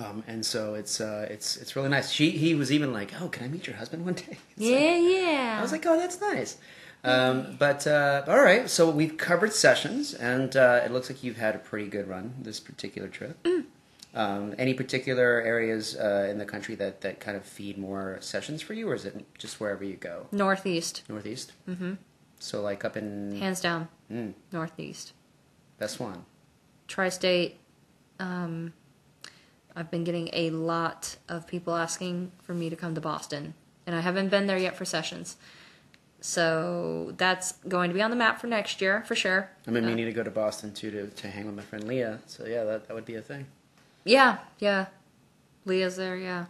[0.00, 2.10] Um, and so it's uh, it's it's really nice.
[2.10, 4.70] She he was even like, "Oh, can I meet your husband one day?" It's like-
[4.70, 5.56] Yeah, yeah.
[5.58, 6.56] I was like, "Oh, that's nice."
[7.04, 11.36] Um, but uh, all right, so we've covered sessions, and uh, it looks like you've
[11.36, 13.46] had a pretty good run this particular trip.
[14.12, 18.60] Um, any particular areas uh, in the country that, that kind of feed more sessions
[18.62, 20.26] for you, or is it just wherever you go?
[20.32, 21.52] Northeast, Northeast.
[21.68, 21.92] Mm-hmm.
[22.40, 23.88] So like up in hands down.
[24.10, 25.12] Mm, Northeast,
[25.78, 26.24] best one.
[26.88, 27.58] tri-state.
[28.20, 28.72] Um,
[29.74, 33.54] I've been getting a lot of people asking for me to come to Boston,
[33.86, 35.36] and I haven't been there yet for sessions.
[36.20, 39.50] So that's going to be on the map for next year for sure.
[39.66, 41.84] I've been Uh, meaning to go to Boston too to, to hang with my friend
[41.86, 42.20] Leah.
[42.26, 43.46] So yeah, that, that would be a thing.
[44.04, 44.86] Yeah, yeah.
[45.66, 46.16] Leah's there.
[46.16, 46.46] Yeah.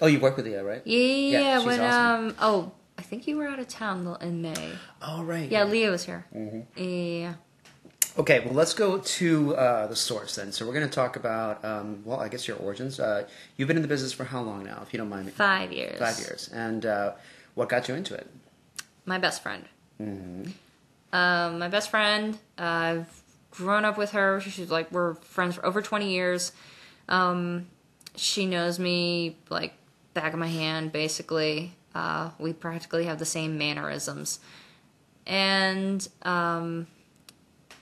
[0.00, 0.82] Oh, you work with Leah, right?
[0.86, 2.28] Yeah, she's when awesome.
[2.28, 4.72] um oh, I think you were out of town in May.
[5.00, 5.50] Oh right.
[5.50, 6.26] Yeah, Leah was here.
[6.36, 6.66] Mhm.
[6.76, 7.34] Yeah.
[8.18, 10.50] Okay, well, let's go to uh, the source then.
[10.50, 12.98] So we're going to talk about, um, well, I guess your origins.
[12.98, 15.32] Uh, you've been in the business for how long now, if you don't mind me?
[15.32, 16.00] Five years.
[16.00, 16.50] Five years.
[16.52, 17.12] And uh,
[17.54, 18.26] what got you into it?
[19.06, 19.64] My best friend.
[20.02, 20.50] Mm-hmm.
[21.12, 22.36] Um, my best friend.
[22.58, 23.06] I've
[23.52, 24.40] grown up with her.
[24.40, 26.52] She's like we're friends for over twenty years.
[27.08, 27.66] Um,
[28.16, 29.74] she knows me like
[30.12, 31.72] back of my hand, basically.
[31.94, 34.40] Uh, we practically have the same mannerisms,
[35.26, 36.86] and um,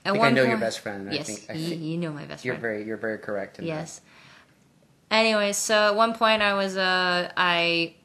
[0.07, 1.11] I think I know your point- best friend.
[1.13, 2.61] Yes, I think, I you, think you know my best you're friend.
[2.61, 3.59] very you're very correct.
[3.59, 3.69] In that.
[3.69, 4.01] Yes.
[5.09, 7.95] Anyway, so at one point I was uh I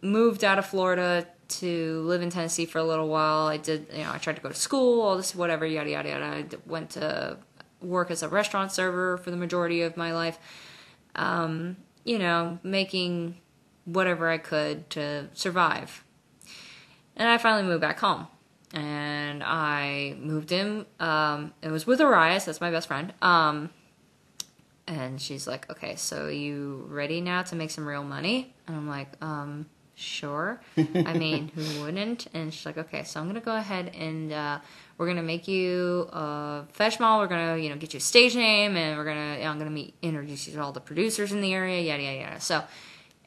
[0.00, 3.46] moved out of Florida to live in Tennessee for a little while.
[3.46, 6.08] I did you know, I tried to go to school, all this whatever, yada yada
[6.08, 6.24] yada.
[6.24, 7.36] I went to
[7.80, 10.38] work as a restaurant server for the majority of my life.
[11.14, 13.36] Um, you know, making
[13.84, 16.04] whatever I could to survive.
[17.16, 18.26] And I finally moved back home.
[18.74, 20.86] And I moved in.
[20.98, 23.12] Um, it was with Arias, that's my best friend.
[23.20, 23.70] Um,
[24.86, 28.88] and she's like, "Okay, so you ready now to make some real money?" And I'm
[28.88, 30.60] like, "Um, sure.
[30.76, 34.58] I mean, who wouldn't?" And she's like, "Okay, so I'm gonna go ahead and uh,
[34.98, 37.20] we're gonna make you a fetch model.
[37.20, 39.94] We're gonna, you know, get you a stage name, and we're gonna, I'm gonna meet,
[40.02, 42.64] introduce you to all the producers in the area, yada yada yada." So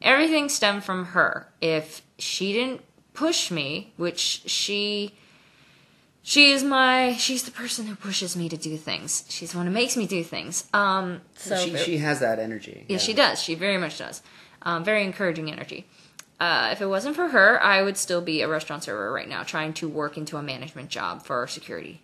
[0.02, 1.48] everything stemmed from her.
[1.62, 2.82] If she didn't
[3.14, 5.14] push me, which she
[6.28, 9.24] she is my she's the person who pushes me to do things.
[9.30, 10.68] She's the one who makes me do things.
[10.74, 12.84] Um so she, she has that energy.
[12.90, 13.40] yeah, she does.
[13.42, 14.22] She very much does.
[14.64, 15.86] Um, very encouraging energy.
[16.40, 19.44] Uh, if it wasn't for her, I would still be a restaurant server right now,
[19.44, 22.02] trying to work into a management job for security.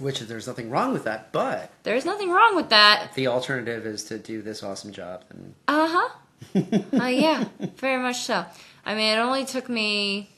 [0.00, 3.12] Which there's nothing wrong with that, but There's nothing wrong with that.
[3.14, 5.24] the alternative is to do this awesome job.
[5.30, 6.08] And Uh huh.
[7.02, 7.44] uh, yeah,
[7.76, 8.44] very much so.
[8.86, 10.30] I mean, it only took me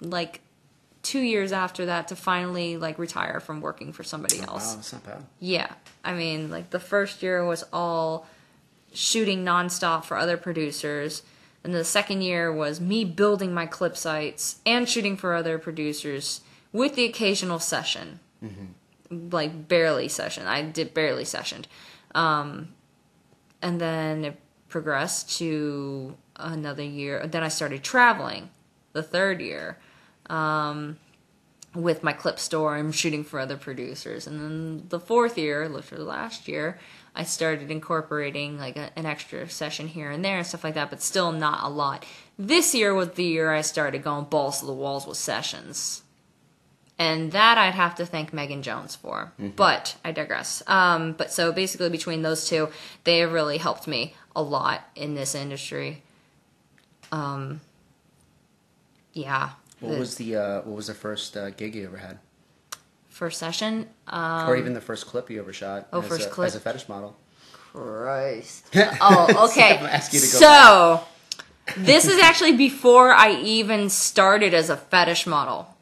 [0.00, 0.40] like
[1.06, 4.70] two years after that to finally like retire from working for somebody else.
[4.70, 5.24] wow, that's not bad.
[5.38, 5.72] Yeah.
[6.04, 8.26] I mean, like the first year was all
[8.92, 11.22] shooting nonstop for other producers.
[11.62, 16.40] And the second year was me building my clip sites and shooting for other producers
[16.72, 18.18] with the occasional session.
[19.08, 20.48] Like barely session.
[20.48, 21.66] I did barely sessioned.
[22.16, 22.74] Um,
[23.62, 27.24] and then it progressed to another year.
[27.26, 28.50] Then I started traveling
[28.92, 29.78] the third year
[30.28, 30.98] um,
[31.74, 34.26] with my clip store I'm shooting for other producers.
[34.26, 36.78] And then the fourth year, literally last year,
[37.14, 40.90] I started incorporating like a, an extra session here and there and stuff like that,
[40.90, 42.04] but still not a lot.
[42.38, 46.02] This year was the year I started going balls to the walls with sessions.
[46.98, 49.32] And that I'd have to thank Megan Jones for.
[49.56, 50.62] But I digress.
[50.66, 52.70] Um, but so basically, between those two,
[53.04, 56.02] they have really helped me a lot in this industry.
[57.12, 57.60] Um,
[59.12, 59.50] yeah.
[59.80, 62.18] What The was the uh, what was the first uh, gig you ever had,
[63.08, 63.88] first session?
[64.06, 65.88] Um, or even the first clip you ever shot?
[65.92, 66.46] oh, as first a, clip.
[66.46, 67.16] as a fetish model.
[67.72, 68.64] Christ.
[68.74, 69.76] Oh, okay.
[69.76, 71.04] I'm ask you to go so,
[71.76, 75.74] this is actually before I even started as a fetish model.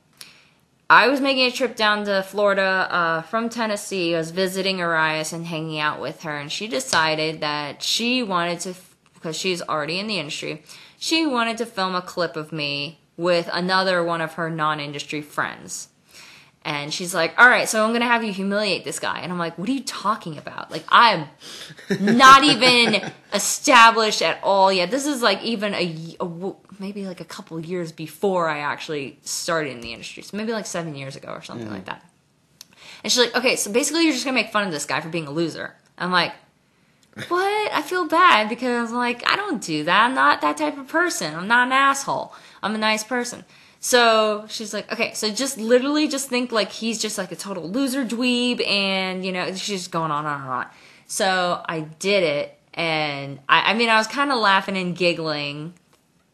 [0.90, 4.14] I was making a trip down to Florida uh, from Tennessee.
[4.14, 8.60] I was visiting Arias and hanging out with her, and she decided that she wanted
[8.60, 8.74] to,
[9.14, 10.62] because she's already in the industry,
[10.98, 15.22] she wanted to film a clip of me with another one of her non industry
[15.22, 15.88] friends.
[16.66, 19.18] And she's like, all right, so I'm going to have you humiliate this guy.
[19.18, 20.70] And I'm like, what are you talking about?
[20.70, 21.28] Like, I'm
[22.00, 24.90] not even established at all yet.
[24.90, 26.18] This is like even a
[26.78, 30.22] maybe like a couple years before I actually started in the industry.
[30.22, 31.72] So maybe like seven years ago or something mm.
[31.72, 32.02] like that.
[33.02, 35.02] And she's like, okay, so basically you're just going to make fun of this guy
[35.02, 35.74] for being a loser.
[35.98, 36.32] I'm like,
[37.28, 37.72] what?
[37.72, 40.06] I feel bad because like I don't do that.
[40.06, 41.34] I'm not that type of person.
[41.34, 42.34] I'm not an asshole.
[42.64, 43.44] I'm a nice person.
[43.78, 47.68] So she's like, okay, so just literally just think like he's just like a total
[47.68, 50.66] loser dweeb, and you know she's just going on and on and on.
[51.06, 55.74] So I did it, and I, I mean I was kind of laughing and giggling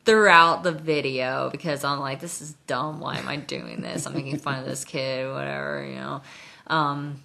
[0.05, 3.01] throughout the video because I'm like, this is dumb.
[3.01, 4.07] Why am I doing this?
[4.07, 6.23] I'm making fun of this kid, whatever, you know.
[6.69, 7.23] Um,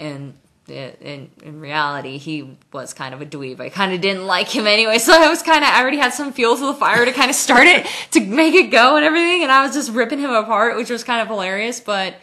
[0.00, 0.34] and
[0.70, 3.60] in in reality, he was kind of a dweeb.
[3.60, 6.12] I kind of didn't like him anyway, so I was kind of I already had
[6.12, 9.04] some fuel to the fire to kind of start it to make it go and
[9.04, 11.80] everything, and I was just ripping him apart, which was kind of hilarious.
[11.80, 12.14] But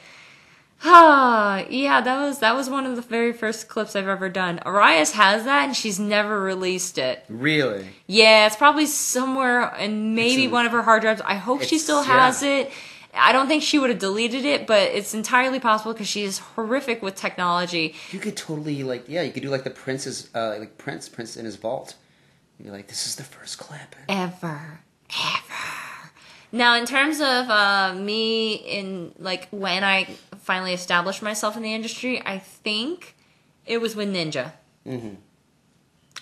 [0.83, 4.59] ah, yeah, that was that was one of the very first clips I've ever done.
[4.59, 7.23] Arias has that, and she's never released it.
[7.29, 7.87] Really?
[8.07, 11.21] Yeah, it's probably somewhere in maybe a- one of her hard drives.
[11.25, 12.71] I hope she still has it.
[13.15, 16.39] I don't think she would have deleted it, but it's entirely possible because she is
[16.39, 17.95] horrific with technology.
[18.11, 21.37] You could totally like yeah, you could do like the Prince's uh, like Prince Prince
[21.37, 21.95] in his vault.
[22.59, 23.95] You're like, this is the first clip.
[24.07, 24.79] Ever.
[25.09, 26.11] Ever.
[26.51, 30.05] Now, in terms of uh, me in like when I
[30.37, 33.15] finally established myself in the industry, I think
[33.65, 34.53] it was with Ninja.
[34.85, 35.15] Mm-hmm.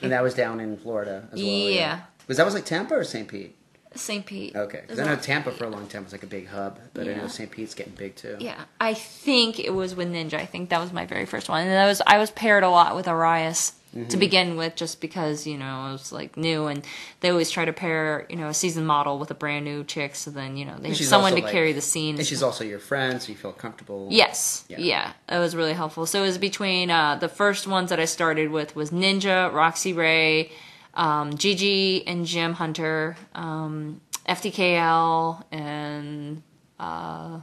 [0.02, 1.50] And that was down in Florida as well.
[1.50, 2.02] Yeah.
[2.28, 3.28] Was that was like Tampa or St.
[3.28, 3.56] Pete?
[3.96, 4.26] St.
[4.26, 4.56] Pete.
[4.56, 7.08] Okay, because I know Tampa for a long time was like a big hub, but
[7.08, 7.50] I know St.
[7.52, 8.38] Pete's getting big too.
[8.40, 10.36] Yeah, I think it was with Ninja.
[10.36, 12.70] I think that was my very first one, and that was I was paired a
[12.70, 14.08] lot with Arias Mm-hmm.
[14.08, 16.84] to begin with, just because you know I was like new, and
[17.20, 20.16] they always try to pair you know a seasoned model with a brand new chick,
[20.16, 22.18] so then you know they have someone to like- carry the scene.
[22.18, 24.08] And she's also your friend, so you feel comfortable.
[24.10, 24.66] Yes.
[24.68, 24.80] Yeah.
[24.80, 25.14] Yeah.
[25.28, 26.08] That was really helpful.
[26.08, 29.94] So it was between uh, the first ones that I started with was Ninja, Roxy
[29.94, 30.52] Ray,
[30.94, 36.44] um, Gigi and Jim Hunter, um, FTKL, and
[36.80, 37.40] uh,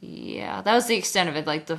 [0.00, 1.46] yeah, that was the extent of it.
[1.46, 1.78] Like the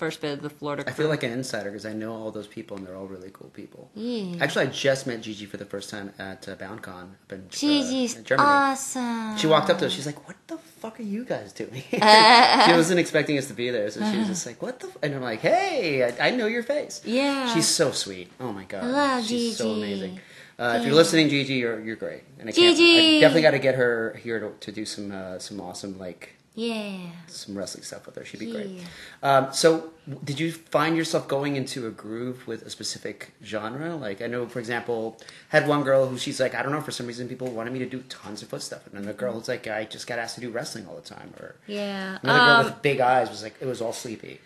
[0.00, 0.82] first bit of the Florida.
[0.86, 3.30] I feel like an insider because I know all those people and they're all really
[3.32, 3.90] cool people.
[3.94, 4.42] Yeah.
[4.42, 7.50] Actually, I just met Gigi for the first time at uh, BoundCon up in, uh,
[7.50, 8.48] Gigi's in Germany.
[8.48, 9.36] awesome.
[9.36, 9.92] She walked up to us.
[9.92, 13.70] She's like, "What the fuck are you guys doing?" she wasn't expecting us to be
[13.70, 14.96] there, so she was just like, "What the?" F-?
[15.02, 17.52] And I'm like, "Hey, I, I know your face." Yeah.
[17.52, 18.32] She's so sweet.
[18.40, 20.18] Oh my god, love she's so amazing.
[20.58, 22.22] Uh, if you're listening, Gigi, you're you're great.
[22.38, 25.38] And I can't, I definitely got to get her here to, to do some uh,
[25.38, 26.98] some awesome like Yeah.
[27.28, 28.24] some wrestling stuff with her.
[28.24, 28.82] She'd be great.
[29.22, 29.90] Um, so,
[30.24, 33.94] did you find yourself going into a groove with a specific genre?
[33.94, 35.16] Like, I know, for example,
[35.50, 37.78] had one girl who she's like, I don't know, for some reason, people wanted me
[37.78, 40.34] to do tons of foot stuff, and another girl who's like, I just got asked
[40.34, 42.18] to do wrestling all the time, or Yeah.
[42.22, 44.40] another girl Um, with big eyes was like, it was all sleepy.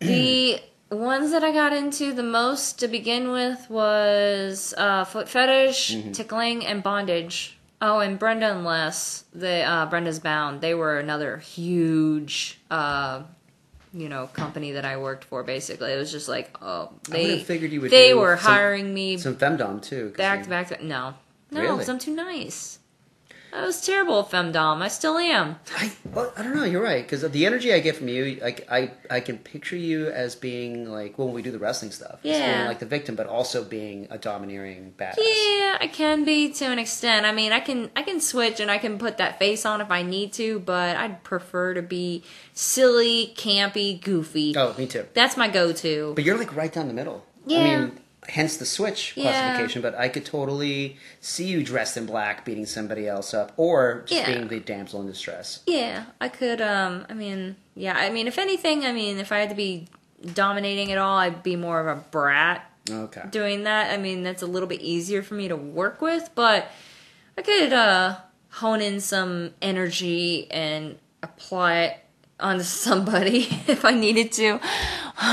[0.00, 5.96] The ones that I got into the most to begin with was uh, foot fetish,
[6.12, 7.53] tickling, and bondage.
[7.86, 13.24] Oh, and Brenda and Les, the uh, Brenda's Bound, they were another huge, uh,
[13.92, 15.42] you know, company that I worked for.
[15.42, 19.18] Basically, it was just like, oh, they figured you would they were some- hiring me
[19.18, 20.14] Some femdom too.
[20.16, 21.12] back to back to no,
[21.50, 21.72] no, Really?
[21.74, 22.78] because I'm too nice.
[23.56, 24.82] I was terrible at femdom.
[24.82, 25.56] I still am.
[25.76, 26.64] I, well, I don't know.
[26.64, 30.08] You're right because the energy I get from you, like I, I can picture you
[30.08, 32.66] as being like when we do the wrestling stuff, as being Yeah.
[32.66, 35.14] like the victim, but also being a domineering badass.
[35.18, 37.26] Yeah, I can be to an extent.
[37.26, 39.90] I mean, I can I can switch and I can put that face on if
[39.90, 44.54] I need to, but I'd prefer to be silly, campy, goofy.
[44.56, 45.06] Oh, me too.
[45.14, 46.12] That's my go-to.
[46.16, 47.24] But you're like right down the middle.
[47.46, 47.80] I Yeah.
[47.86, 49.24] mean, hence the switch Yeah.
[49.24, 49.82] classification.
[49.82, 54.20] But I could totally see you dressed in black beating somebody else up, or just
[54.22, 54.26] Yeah.
[54.34, 55.60] being the damsel in distress.
[55.66, 56.60] Yeah, I could.
[56.60, 57.96] Um, I mean, yeah.
[57.96, 59.88] I mean, if anything, I mean, if I had to be
[60.32, 63.22] dominating it all, I'd be more of a brat Okay.
[63.30, 63.90] doing that.
[63.92, 66.70] I mean, that's a little bit easier for me to work with, but
[67.36, 68.16] I could uh,
[68.50, 71.96] hone in some energy and apply it
[72.40, 74.60] onto somebody if I needed to,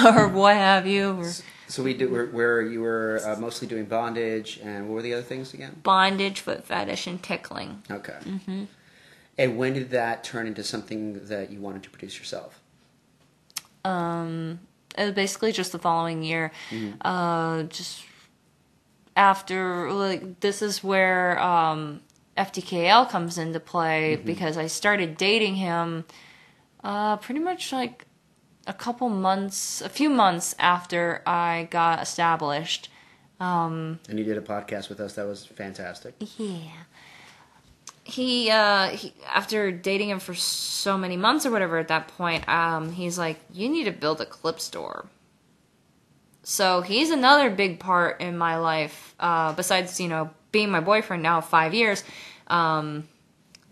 [0.06, 1.12] or what have you.
[1.21, 1.32] Or
[1.72, 5.14] So we do where, where you were uh, mostly doing bondage, and what were the
[5.14, 5.80] other things again?
[5.84, 7.82] bondage, foot fetish, and tickling.
[7.90, 8.18] Okay.
[8.26, 8.64] Mm-hmm.
[9.38, 12.60] And when did that turn into something that you wanted to produce yourself?
[13.86, 14.60] Um,
[14.98, 16.52] it was basically just the following year.
[17.00, 18.04] Uh, just
[19.16, 22.02] after like this is where um,
[22.38, 26.04] FTKL comes into play because I started dating him
[26.84, 28.06] uh, pretty much like
[28.72, 32.90] a couple months, a few months after I got established.
[34.08, 36.16] And you did a podcast with us that was fantastic.
[36.38, 36.72] Yeah.
[38.06, 42.48] He, uh, he after dating him for so many months or whatever at that point,
[42.48, 45.08] um, he's like, You need to build a clip store.
[46.44, 51.22] So he's another big part in my life, uh, besides, you know, being my boyfriend
[51.22, 52.04] now five years.
[52.48, 53.08] Um,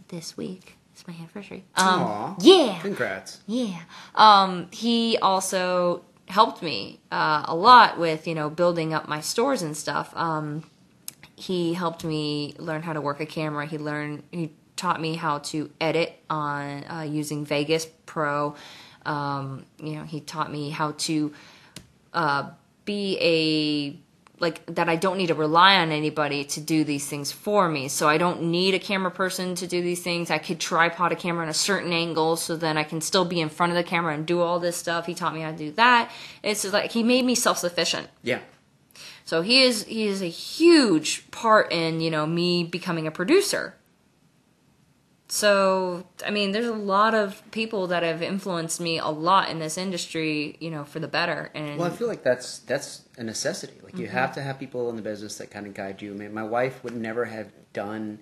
[0.10, 0.79] this week
[1.10, 1.64] my anniversary.
[1.76, 2.36] Um, Aw.
[2.40, 2.80] yeah.
[2.82, 3.42] Congrats.
[3.48, 3.80] Yeah.
[4.16, 9.62] Um, he also helped me uh, a lot with you know building up my stores
[9.62, 10.16] and stuff.
[10.16, 10.64] Um,
[11.36, 13.66] he helped me learn how to work a camera.
[13.66, 18.56] He learned he taught me how to edit on uh, using Vegas Pro.
[19.06, 21.34] Um, you know, he taught me how to
[22.14, 22.52] uh,
[22.86, 24.09] be a
[24.40, 27.88] like that I don't need to rely on anybody to do these things for me.
[27.88, 30.32] So I don't need a camera person to do these things.
[30.32, 33.40] I could tripod a camera in a certain angle so then I can still be
[33.40, 35.06] in front of the camera and do all this stuff.
[35.06, 36.12] He taught me how to do that.
[36.44, 38.08] It's just like he made me self-sufficient.
[38.24, 38.40] Yeah.
[39.26, 43.76] So he is he is a huge part in, you know, me becoming a producer.
[45.32, 49.60] So, I mean, there's a lot of people that have influenced me a lot in
[49.60, 51.52] this industry, you know, for the better.
[51.54, 53.76] And Well, I feel like that's that's a necessity.
[53.84, 54.18] Like you Mm-hmm.
[54.18, 56.14] have to have people in the business that kind of guide you.
[56.14, 58.20] I mean, my wife would never have done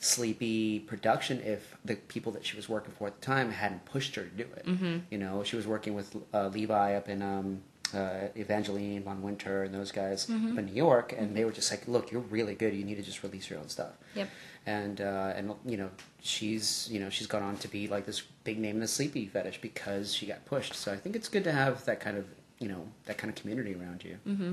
[0.00, 4.14] sleepy production if the people that she was working for at the time hadn't pushed
[4.14, 4.66] her to do it.
[4.66, 4.96] Mm-hmm.
[5.10, 7.62] You know, she was working with uh, Levi up in um,
[7.94, 10.52] uh, Evangeline, Von Winter, and those guys Mm-hmm.
[10.52, 12.74] up in New York, and they were just like, "Look, you're really good.
[12.74, 14.28] You need to just release your own stuff." Yep.
[14.68, 15.88] And uh, and you know
[16.20, 19.26] she's you know she's gone on to be like this big name in the sleepy
[19.26, 20.74] fetish because she got pushed.
[20.74, 22.26] So I think it's good to have that kind of
[22.58, 24.18] you know that kind of community around you.
[24.28, 24.52] Mm-hmm.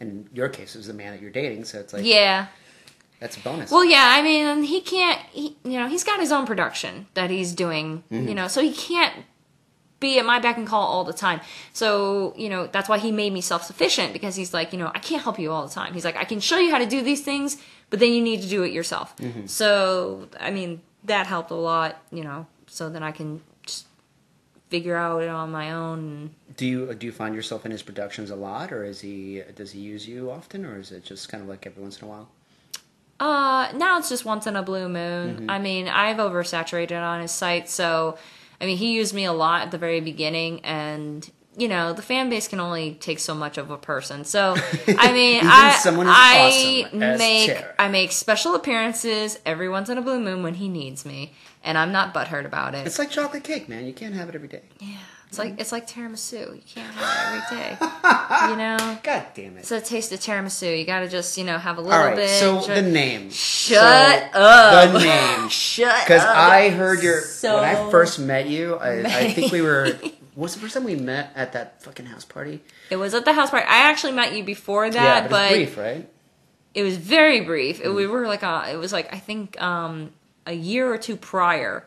[0.00, 2.46] And in your case, it was the man that you're dating, so it's like yeah.
[3.20, 3.70] that's a bonus.
[3.70, 7.28] Well, yeah, I mean, he can't, he, you know, he's got his own production that
[7.28, 9.26] he's doing, you know, so he can't
[10.00, 11.40] be at my beck and call all the time.
[11.74, 14.90] So, you know, that's why he made me self sufficient because he's like, you know,
[14.94, 15.92] I can't help you all the time.
[15.92, 17.58] He's like, I can show you how to do these things,
[17.90, 19.14] but then you need to do it yourself.
[19.46, 23.86] So, I mean, that helped a lot, you know, so then I can just
[24.68, 26.30] figure out it on my own.
[26.56, 29.72] Do you do you find yourself in his productions a lot, or is he does
[29.72, 32.10] he use you often, or is it just kind of like every once in a
[32.10, 32.28] while?
[33.18, 35.50] Uh, now it's just once in a blue moon.
[35.50, 38.16] I mean, I've oversaturated on his site, so
[38.60, 41.30] I mean, he used me a lot at the very beginning, and
[41.60, 44.24] you know, the fan base can only take so much of a person.
[44.24, 44.54] So,
[44.98, 47.64] I mean, I someone I awesome make.
[47.78, 51.76] I make special appearances every once in a blue moon when he needs me, and
[51.76, 52.86] I'm not butthurt about it.
[52.86, 53.84] It's like chocolate cake, man.
[53.84, 54.62] You can't have it every day.
[54.80, 54.96] yeah,
[55.28, 56.56] it's like it's like tiramisu.
[56.56, 58.50] You can't have it every day.
[58.50, 59.60] you know, God damn it!
[59.60, 60.78] it's a taste of tiramisu.
[60.78, 62.28] You got to just you know have a little All right, bit.
[62.40, 63.30] so the name.
[63.30, 64.92] Shut So, up.
[64.92, 65.48] The name.
[65.50, 66.04] Shut up.
[66.06, 66.22] Because.
[66.24, 68.76] I heard your So when I first met you.
[68.76, 69.92] I, I think we were.
[70.40, 70.42] Many.
[70.42, 72.62] Was the first time we met at that fucking house party?
[72.90, 73.66] It was at the house party.
[73.66, 76.08] I actually met you before that, yeah, but, but it's brief, right?
[76.74, 77.80] it was very brief.
[77.80, 78.10] It, we mm.
[78.10, 80.12] were like, a, it was like I think um,
[80.46, 81.86] a year or two prior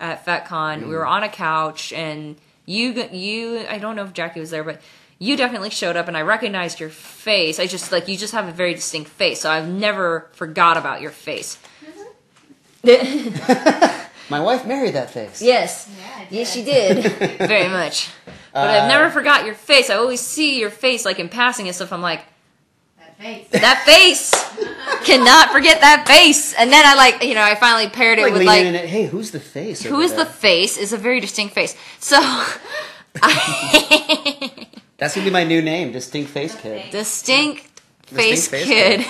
[0.00, 0.80] at FetCon.
[0.80, 0.88] We mm.
[0.88, 4.80] were on a couch, and you, you, I don't know if Jackie was there, but
[5.18, 7.58] you definitely showed up, and I recognized your face.
[7.58, 11.00] I just like you just have a very distinct face, so I've never forgot about
[11.00, 11.58] your face.
[12.84, 14.02] Mm-hmm.
[14.28, 15.40] My wife married that face.
[15.40, 17.02] yes, Yeah, yes, she did.
[17.02, 18.10] did very much.
[18.52, 19.90] But I've uh, never forgot your face.
[19.90, 21.92] I always see your face like in passing and stuff.
[21.92, 22.22] I'm like.
[23.18, 23.48] That face.
[23.62, 28.18] that face cannot forget that face and then i like you know i finally paired
[28.18, 28.86] it Like with like in it.
[28.90, 29.82] Hey, who's the face?
[29.82, 32.18] Who is over is the face is a very distinct face so
[33.22, 34.66] I,
[34.98, 36.90] That's gonna be my new name, distinct face kid.
[36.90, 37.64] distinct
[38.04, 39.06] face face kid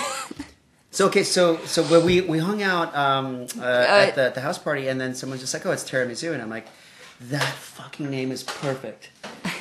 [0.91, 4.87] So okay, so so we we hung out um, uh, at the, the house party,
[4.87, 6.67] and then someone's just like, "Oh, it's tiramisu," and I'm like,
[7.19, 9.09] "That fucking name is perfect."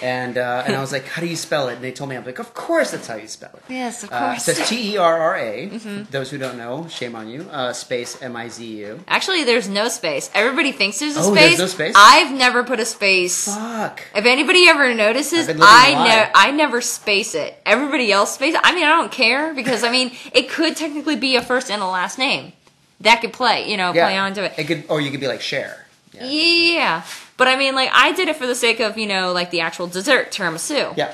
[0.02, 2.16] And uh, and I was like, "How do you spell it?" And they told me,
[2.16, 4.68] I'm like, "Of course, that's how you spell it." yes of Uh, it course says
[4.68, 5.68] T E R R A.
[5.70, 6.02] Mm-hmm.
[6.11, 7.42] Those who don't know, shame on you.
[7.50, 9.00] Uh, space M I Z U.
[9.09, 11.94] actually there's no space everybody thinks there's a Oh, space there's no space?
[11.96, 14.02] i've never put a space Fuck.
[14.14, 16.09] if anybody ever notices, I've been living I lie.
[16.09, 17.54] never I never space it.
[17.64, 18.54] Everybody else space.
[18.62, 21.80] I mean, I don't care because I mean, it could technically be a first and
[21.82, 22.52] a last name.
[23.00, 24.52] That could play, you know, play onto it.
[24.59, 25.86] It could, or you could be like share.
[26.12, 26.24] Yeah.
[26.26, 27.02] Yeah.
[27.37, 29.61] But I mean, like, I did it for the sake of, you know, like the
[29.61, 30.97] actual dessert, tiramisu.
[30.97, 31.12] Yeah.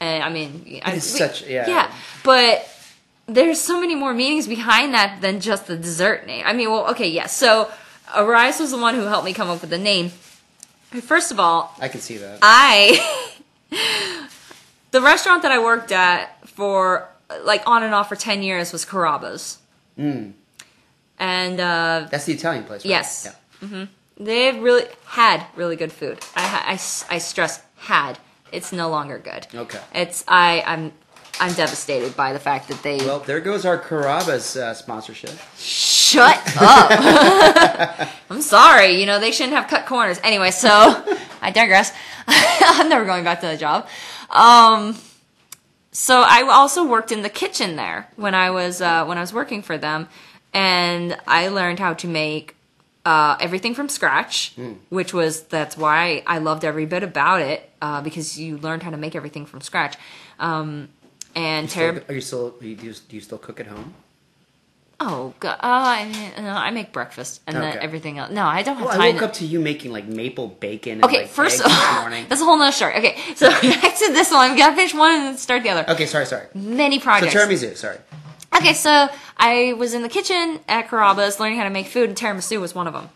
[0.00, 1.68] And I mean, I, It's such- yeah.
[1.68, 1.94] Yeah.
[2.24, 2.68] But
[3.26, 6.44] there's so many more meanings behind that than just the dessert name.
[6.46, 7.36] I mean, well, okay, yes.
[7.36, 7.70] So,
[8.14, 10.10] Arise was the one who helped me come up with the name.
[10.90, 12.38] First of all, I can see that.
[12.42, 13.00] I
[14.90, 17.08] the restaurant that I worked at for
[17.42, 19.58] like on and off for 10 years was Carrabba's.
[19.98, 20.32] Mm.
[21.18, 22.84] And uh That's the Italian place.
[22.84, 22.90] Right?
[22.90, 23.28] Yes.
[23.62, 23.86] Yeah.
[24.16, 26.20] They've really had really good food.
[26.36, 28.18] I, I, I stress had.
[28.52, 29.46] It's no longer good.
[29.54, 29.80] Okay.
[29.94, 30.92] It's I I'm
[31.40, 35.32] I'm devastated by the fact that they Well, there goes our Carrabba's uh, sponsorship.
[35.58, 38.08] shut up.
[38.30, 39.00] I'm sorry.
[39.00, 40.20] You know they shouldn't have cut corners.
[40.22, 40.68] Anyway, so
[41.42, 41.92] I digress.
[42.28, 43.88] I'm never going back to the job.
[44.30, 44.96] Um,
[45.90, 49.32] so I also worked in the kitchen there when I was uh, when I was
[49.32, 50.08] working for them,
[50.52, 52.54] and I learned how to make
[53.04, 54.54] uh, everything from scratch,
[54.88, 58.90] which was that's why I loved every bit about it uh, because you learned how
[58.90, 59.96] to make everything from scratch.
[60.38, 60.88] Um,
[61.34, 62.50] and Still- Are you still?
[62.50, 63.94] Do you, do you still cook at home?
[65.00, 68.30] oh god, uh, I mean, no, I make breakfast and then everything else.
[68.30, 69.02] No, I don't have Well, time.
[69.02, 70.92] I woke up to you making like maple bacon.
[70.94, 72.94] And, Okay, like, first of all, that's a whole nother story.
[72.96, 74.52] Okay, so back to this one.
[74.52, 75.84] We gotta finish one and then start the other.
[75.90, 76.46] Okay, sorry, sorry.
[76.54, 77.32] Many projects.
[77.32, 77.76] So tiramisu.
[77.76, 77.98] Sorry.
[78.56, 82.16] Okay, so I was in the kitchen at Carrabba's learning how to make food, and
[82.18, 83.08] tiramisu was one of them.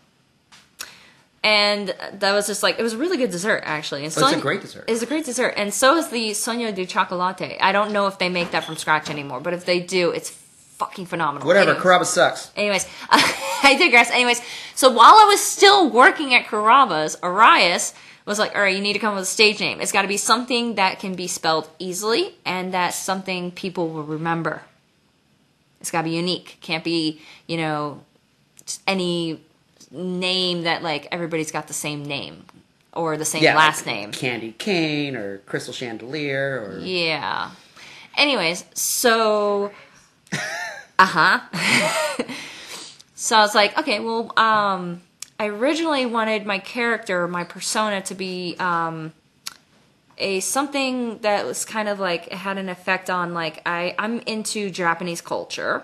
[1.41, 4.03] And that was just like it was a really good dessert actually.
[4.03, 4.85] And Oh, it's a great dessert.
[4.87, 7.57] It's a great dessert, and so is the Sogno di Chocolate.
[7.61, 10.29] I don't know if they make that from scratch anymore, but if they do, it's
[10.29, 11.47] fucking phenomenal.
[11.47, 11.71] Whatever.
[11.71, 12.09] Anyways.
[12.09, 12.51] Sucks.
[12.57, 14.11] Anyways, I digress.
[14.11, 14.41] Anyways,
[14.75, 17.93] so while I was still working at Carrabba's, Arias
[18.25, 19.81] was like, all right, you need to come up with a stage name.
[19.81, 24.03] It's got to be something that can be spelled easily and that's something people will
[24.03, 24.61] remember.
[25.81, 26.57] It's got to be unique.
[26.61, 28.01] Can't be, you know,
[28.87, 29.41] any
[29.91, 32.45] name that like everybody's got the same name
[32.93, 34.11] or the same Yeah, last like name.
[34.11, 37.51] Candy Cane or Crystal Chandelier or Yeah.
[38.17, 39.71] Anyways, so
[40.33, 41.39] uh huh.
[43.15, 45.01] so I was like, okay, well, um,
[45.39, 49.13] I originally wanted my character, my persona, to be um,
[50.19, 54.19] a something that was kind of like it had an effect on like I I'm
[54.21, 55.83] into Japanese culture.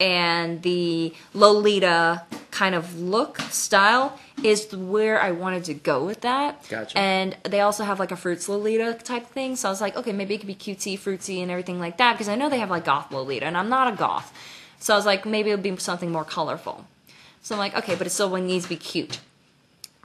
[0.00, 6.68] And the Lolita kind of look style is where I wanted to go with that.
[6.68, 6.96] Gotcha.
[6.96, 9.56] And they also have like a Fruits Lolita type thing.
[9.56, 12.12] So I was like, okay, maybe it could be cutesy, fruitsy, and everything like that.
[12.12, 14.32] Because I know they have like goth Lolita, and I'm not a goth.
[14.78, 16.86] So I was like, maybe it would be something more colorful.
[17.42, 19.18] So I'm like, okay, but it still needs to be cute.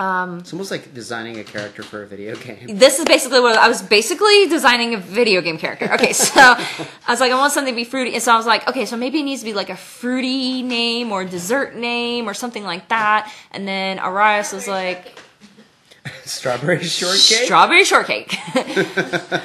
[0.04, 2.78] Um, it's almost like designing a character for a video game.
[2.84, 5.88] This is basically what I was basically designing a video game character.
[5.94, 8.14] Okay, so I was like, I want something to be fruity.
[8.14, 10.62] And so I was like, okay, so maybe it needs to be like a fruity
[10.62, 13.32] name or dessert name or something like that.
[13.52, 15.20] And then Arias was like,
[16.26, 17.46] Strawberry shortcake.
[17.46, 18.32] strawberry shortcake.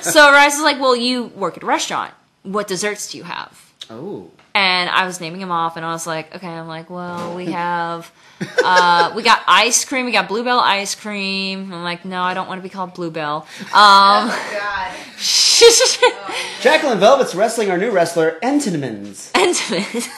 [0.01, 2.13] so Arias was like, well, you work at a restaurant.
[2.43, 3.53] What desserts do you have?
[3.91, 7.37] oh, and I was naming them off, and I was like, okay, I'm like, well,
[7.37, 8.11] we have,
[8.65, 11.73] uh, we got ice cream, we got Bluebell ice cream.
[11.73, 13.47] I'm like, no, I don't want to be called Bluebell.
[13.61, 14.97] Um, God.
[16.61, 19.31] Jacqueline Velvet's wrestling our new wrestler Entenmann's.
[19.33, 20.09] Entenmann.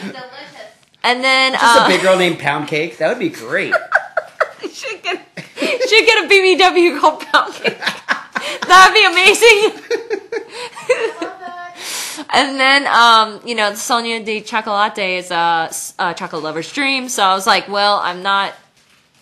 [0.00, 0.72] Delicious.
[1.04, 2.96] and then Just uh, a big girl named Pound Cake.
[2.96, 3.74] That would be great.
[4.72, 5.20] should get
[5.58, 7.78] should get a BBW called Pound Cake.
[8.60, 9.82] That'd be amazing.
[12.30, 15.68] And then, um, you know, Sogno di Chocolate is a
[16.16, 17.08] chocolate lover's dream.
[17.08, 18.54] So I was like, well, I'm not.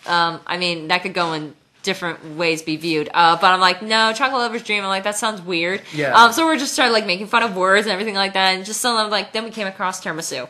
[0.05, 1.53] Um, I mean, that could go in
[1.83, 3.09] different ways be viewed.
[3.13, 4.83] Uh, but I'm like, no, chocolate lover's dream.
[4.83, 5.81] I'm like, that sounds weird.
[5.93, 6.13] Yeah.
[6.13, 8.65] Um, so we're just started like making fun of words and everything like that, and
[8.65, 9.31] just some of like.
[9.33, 10.47] Then we came across tiramisu.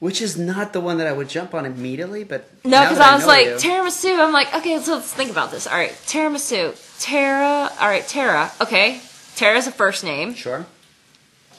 [0.00, 3.14] Which is not the one that I would jump on immediately, but No, because I
[3.14, 4.18] was like you- tiramisu.
[4.18, 5.66] I'm like, okay, so let's think about this.
[5.66, 7.70] All right, tiramisu, Tara.
[7.78, 8.50] All right, Tara.
[8.62, 9.00] Okay,
[9.36, 10.34] Tara's a first name.
[10.34, 10.66] sure.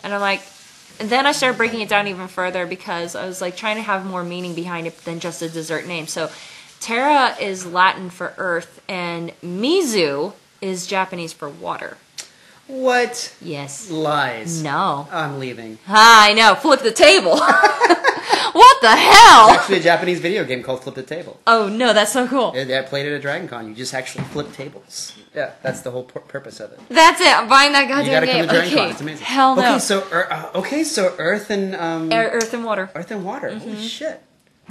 [0.04, 0.42] And I'm like,
[1.00, 3.84] and then I started breaking it down even further because I was like trying to
[3.84, 6.08] have more meaning behind it than just a dessert name.
[6.08, 6.32] So
[6.80, 11.98] Terra is Latin for earth, and Mizu is Japanese for water.
[12.72, 13.90] What Yes.
[13.92, 14.64] lies?
[14.64, 15.08] No.
[15.12, 15.78] I'm leaving.
[15.88, 16.56] Ah, I know.
[16.56, 17.36] Flip the table.
[17.38, 19.50] what the hell?
[19.50, 21.40] Actually, a Japanese video game called Flip the Table.
[21.46, 22.54] Oh no, that's so cool.
[22.56, 23.68] I I played it at Dragon Con.
[23.68, 25.14] You just actually flip tables.
[25.36, 26.80] Yeah, that's the whole pur- purpose of it.
[26.90, 27.28] That's it.
[27.38, 28.36] I'm buying that You goddamn gotta game.
[28.46, 28.82] come to Dragon okay.
[28.84, 28.90] Con.
[28.92, 29.26] It's amazing.
[29.26, 29.62] Hell no.
[29.72, 32.90] Okay, so Ear- uh, okay, so Earth and um, Air, earth and water.
[32.96, 33.50] Earth and Water.
[33.50, 33.70] Mm-hmm.
[33.70, 34.22] Holy shit!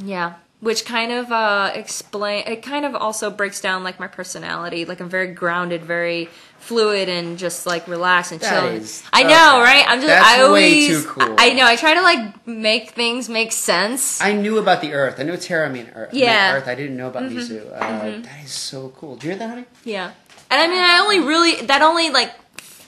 [0.03, 2.45] Yeah, which kind of uh, explain.
[2.47, 4.85] It kind of also breaks down like my personality.
[4.85, 8.67] Like I'm very grounded, very fluid, and just like relaxed and chill.
[8.67, 9.29] is- I know,
[9.63, 9.63] okay.
[9.63, 9.85] right?
[9.89, 10.09] I'm just.
[10.09, 11.07] That's I way always.
[11.07, 11.23] cool.
[11.39, 11.65] I, I know.
[11.67, 14.21] I try to like make things make sense.
[14.21, 15.19] I knew about the Earth.
[15.19, 16.13] I knew Terra mean Earth.
[16.13, 16.49] Yeah.
[16.51, 16.57] Mm-hmm.
[16.59, 16.69] Earth.
[16.69, 17.67] I didn't know about Mizu.
[17.75, 19.17] Uh, That is so cool.
[19.17, 19.65] Do you hear that, honey?
[19.85, 20.13] yeah,
[20.51, 22.33] and I mean, I only really that only like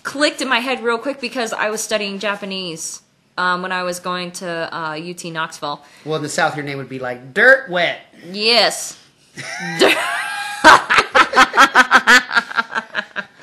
[0.03, 3.01] clicked in my head real quick because I was studying Japanese.
[3.39, 5.83] Um, when I was going to uh, UT Knoxville.
[6.05, 8.01] Well, in the South, your name would be like Dirt Wet.
[8.30, 8.99] Yes.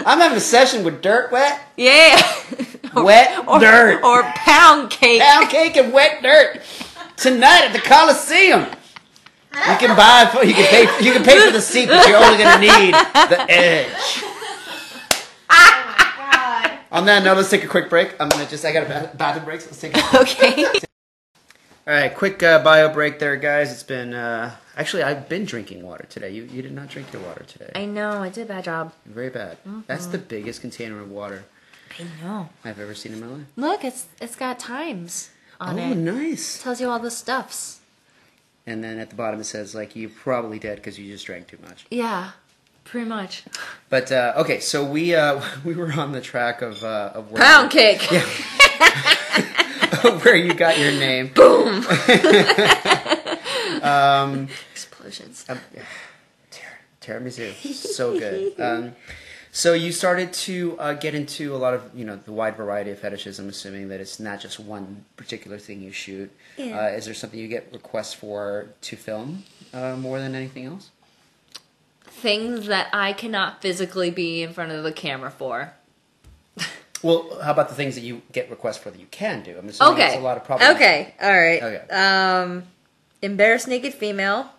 [0.06, 2.22] I'm having a session with Dirt Wet, Yeah.
[2.96, 5.22] Wet or, Dirt, Or pound cake.
[5.22, 6.62] pound cake and wet dirt
[7.18, 8.66] tonight at the Coliseum.
[9.54, 12.18] You can buy, for, you can pay, you can pay for the seat, but you're
[12.18, 14.24] only gonna need the edge.
[16.92, 18.16] On that note, let's take a quick break.
[18.20, 19.96] I'm gonna just, I got a bathroom break, so let's take.
[19.96, 20.68] A- quick break.
[20.68, 20.86] Okay.
[21.88, 23.72] All right, quick uh, bio break there, guys.
[23.72, 26.30] It's been uh, actually I've been drinking water today.
[26.30, 27.72] You you did not drink your water today.
[27.74, 28.94] I know, I did a bad job.
[29.08, 29.58] Very bad.
[29.88, 31.46] That's the biggest container of water
[32.00, 32.50] I know.
[32.64, 33.46] I've ever seen in my life.
[33.56, 35.92] Look, it's it's got times on oh, it.
[35.92, 36.62] Oh, nice.
[36.62, 37.80] Tells you all the stuffs.
[38.68, 41.48] And then at the bottom it says like you're probably dead because you just drank
[41.48, 41.86] too much.
[41.90, 42.32] Yeah,
[42.90, 43.44] pretty much.
[43.90, 47.42] But uh, okay, so we uh, we were on the track of uh, of where
[47.42, 48.02] Pound cake.
[50.24, 51.32] where you got your name.
[51.34, 51.86] Boom.
[53.82, 55.46] Um, Explosions.
[55.48, 55.58] um,
[56.52, 56.62] tir-
[57.02, 58.60] tiramisu, so good.
[58.60, 58.94] Um,
[59.54, 62.92] so you started to uh, get into a lot of you know the wide variety
[62.92, 63.40] of fetishes.
[63.40, 66.30] I'm assuming that it's not just one particular thing you shoot.
[66.58, 66.78] Yeah.
[66.78, 70.90] Uh, is there something you get requests for to film uh, more than anything else?
[72.20, 75.74] Things that I cannot physically be in front of the camera for.
[77.02, 79.58] Well, how about the things that you get requests for that you can do?
[79.58, 80.08] I'm assuming Okay.
[80.08, 80.76] it's a lot of problems.
[80.76, 81.14] Okay.
[81.22, 81.64] All right.
[81.64, 81.88] Okay.
[81.96, 82.64] Um,
[83.22, 84.50] embarrassed naked female,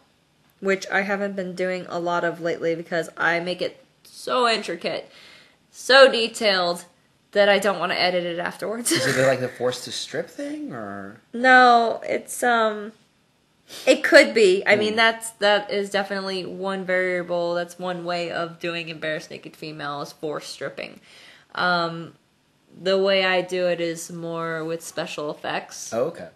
[0.60, 5.10] which I haven't been doing a lot of lately because I make it so intricate,
[5.70, 6.86] so detailed
[7.32, 8.90] that I don't want to edit it afterwards.
[8.90, 12.92] Is it like the forced to strip thing, or no, it's um,
[13.86, 14.62] It could be.
[14.66, 17.54] I mean, that's that is definitely one variable.
[17.54, 21.00] That's one way of doing embarrassed naked females force stripping.
[21.54, 22.14] Um,
[22.80, 26.28] the way I do it is more with special effects Oh, okay.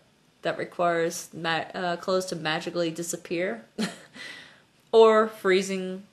[0.43, 3.65] that requires ma- uh, clothes to magically disappear,
[4.93, 6.05] or freezing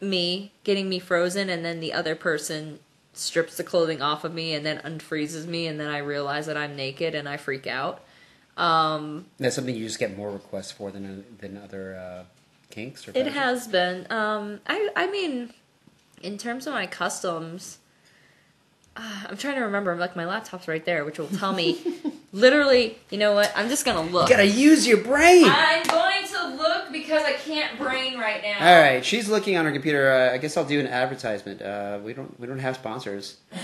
[0.00, 2.78] me, getting me frozen, and then the other person
[3.12, 6.56] strips the clothing off of me and then unfreezes me, and then I realize that
[6.56, 8.02] I'm naked and I freak out.
[8.60, 12.24] Um, That's something you just get more requests for than than other uh,
[12.68, 14.06] kinks or It has been.
[14.10, 15.54] Um, I I mean,
[16.22, 17.78] in terms of my customs,
[18.96, 19.96] uh, I'm trying to remember.
[19.96, 21.80] Like my laptop's right there, which will tell me.
[22.32, 23.50] literally, you know what?
[23.56, 24.28] I'm just gonna look.
[24.28, 25.46] You gotta use your brain.
[25.46, 28.58] I'm going to look because I can't brain right now.
[28.60, 30.12] All right, she's looking on her computer.
[30.12, 31.62] Uh, I guess I'll do an advertisement.
[31.62, 33.38] Uh, we don't we don't have sponsors.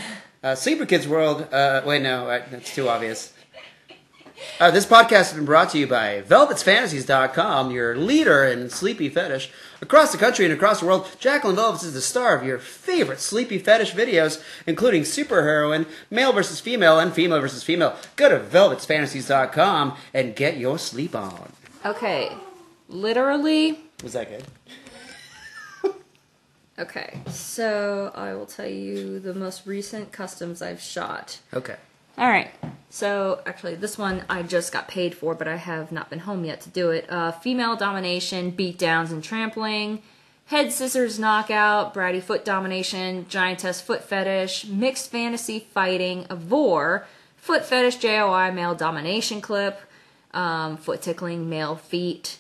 [0.45, 1.53] Uh, Sleeper Kids World.
[1.53, 3.33] Uh, wait, no, that's too obvious.
[4.59, 9.51] Uh, this podcast has been brought to you by VelvetsFantasies.com, your leader in sleepy fetish.
[9.83, 13.21] Across the country and across the world, Jacqueline Velvets is the star of your favorite
[13.21, 17.95] sleepy fetish videos, including superheroine, male versus female, and female versus female.
[18.17, 21.53] Go to VelvetsFantasies.com and get your sleep on.
[21.85, 22.33] Okay,
[22.89, 23.81] literally.
[24.03, 24.45] Was that good?
[26.79, 31.39] Okay, so I will tell you the most recent customs I've shot.
[31.55, 31.77] Okay.
[32.19, 32.51] All right.
[32.89, 36.45] So actually, this one I just got paid for, but I have not been home
[36.45, 37.11] yet to do it.
[37.11, 40.03] Uh, female domination, beatdowns and trampling,
[40.47, 47.07] head scissors knockout, bratty foot domination, giantess foot fetish, mixed fantasy fighting, a vor,
[47.37, 49.79] foot fetish, JOI male domination clip,
[50.33, 52.39] um, foot tickling, male feet.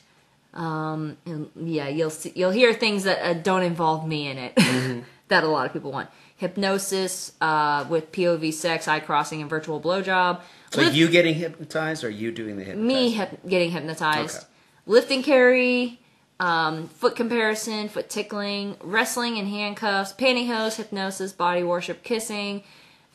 [0.54, 4.54] Um, and yeah, you'll see, you'll hear things that uh, don't involve me in it
[5.28, 6.08] that a lot of people want.
[6.36, 10.40] Hypnosis uh, with POV sex, eye crossing, and virtual blowjob.
[10.70, 12.86] So Lift- you getting hypnotized or you doing the hypnotizing?
[12.86, 14.36] me hip- getting hypnotized.
[14.36, 14.46] Okay.
[14.86, 15.98] Lift and carry,
[16.38, 22.62] um, foot comparison, foot tickling, wrestling in handcuffs, pantyhose, hypnosis, body worship, kissing,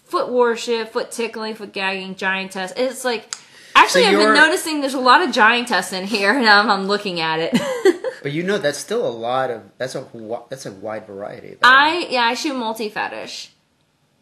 [0.04, 2.74] foot worship, foot tickling, foot gagging, giantess.
[2.76, 3.34] It's like
[3.76, 6.86] actually So I've been noticing there's a lot of giantess in here, and I'm, I'm
[6.88, 7.60] looking at it.
[8.22, 10.06] But you know that's still a lot of that's a
[10.50, 11.56] that's a wide variety.
[11.56, 11.58] though.
[11.64, 13.52] I yeah, I shoot multi fetish.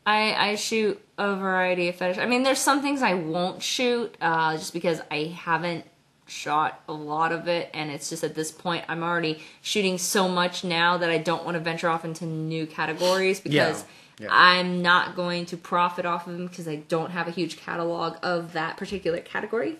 [0.05, 2.17] I I shoot a variety of fetish.
[2.17, 5.85] I mean, there's some things I won't shoot uh, just because I haven't
[6.27, 10.29] shot a lot of it, and it's just at this point I'm already shooting so
[10.29, 13.81] much now that I don't want to venture off into new categories because.
[13.81, 13.87] Yeah.
[14.29, 18.17] I'm not going to profit off of them because I don't have a huge catalog
[18.21, 19.77] of that particular category.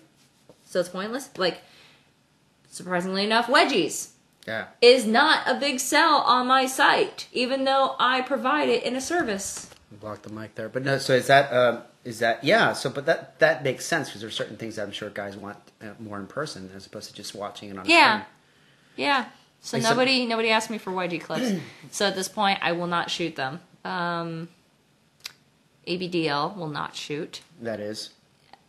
[0.64, 1.30] So it's pointless.
[1.36, 1.62] Like,
[2.70, 4.10] surprisingly enough, wedgies
[4.46, 4.66] yeah.
[4.80, 9.00] is not a big sell on my site, even though I provide it in a
[9.00, 9.68] service.
[9.90, 10.68] Block the mic there.
[10.68, 10.98] But no.
[10.98, 12.72] So is that um, is that yeah?
[12.72, 15.58] So but that that makes sense because there's certain things that I'm sure guys want
[15.82, 17.86] uh, more in person as opposed to just watching it on.
[17.86, 18.20] Yeah.
[18.20, 18.26] screen.
[18.96, 19.24] Yeah.
[19.60, 21.60] So some- nobody nobody asked me for YG clips.
[21.90, 23.60] so at this point, I will not shoot them.
[23.84, 24.48] Um,
[25.86, 28.10] ABDL will not shoot That is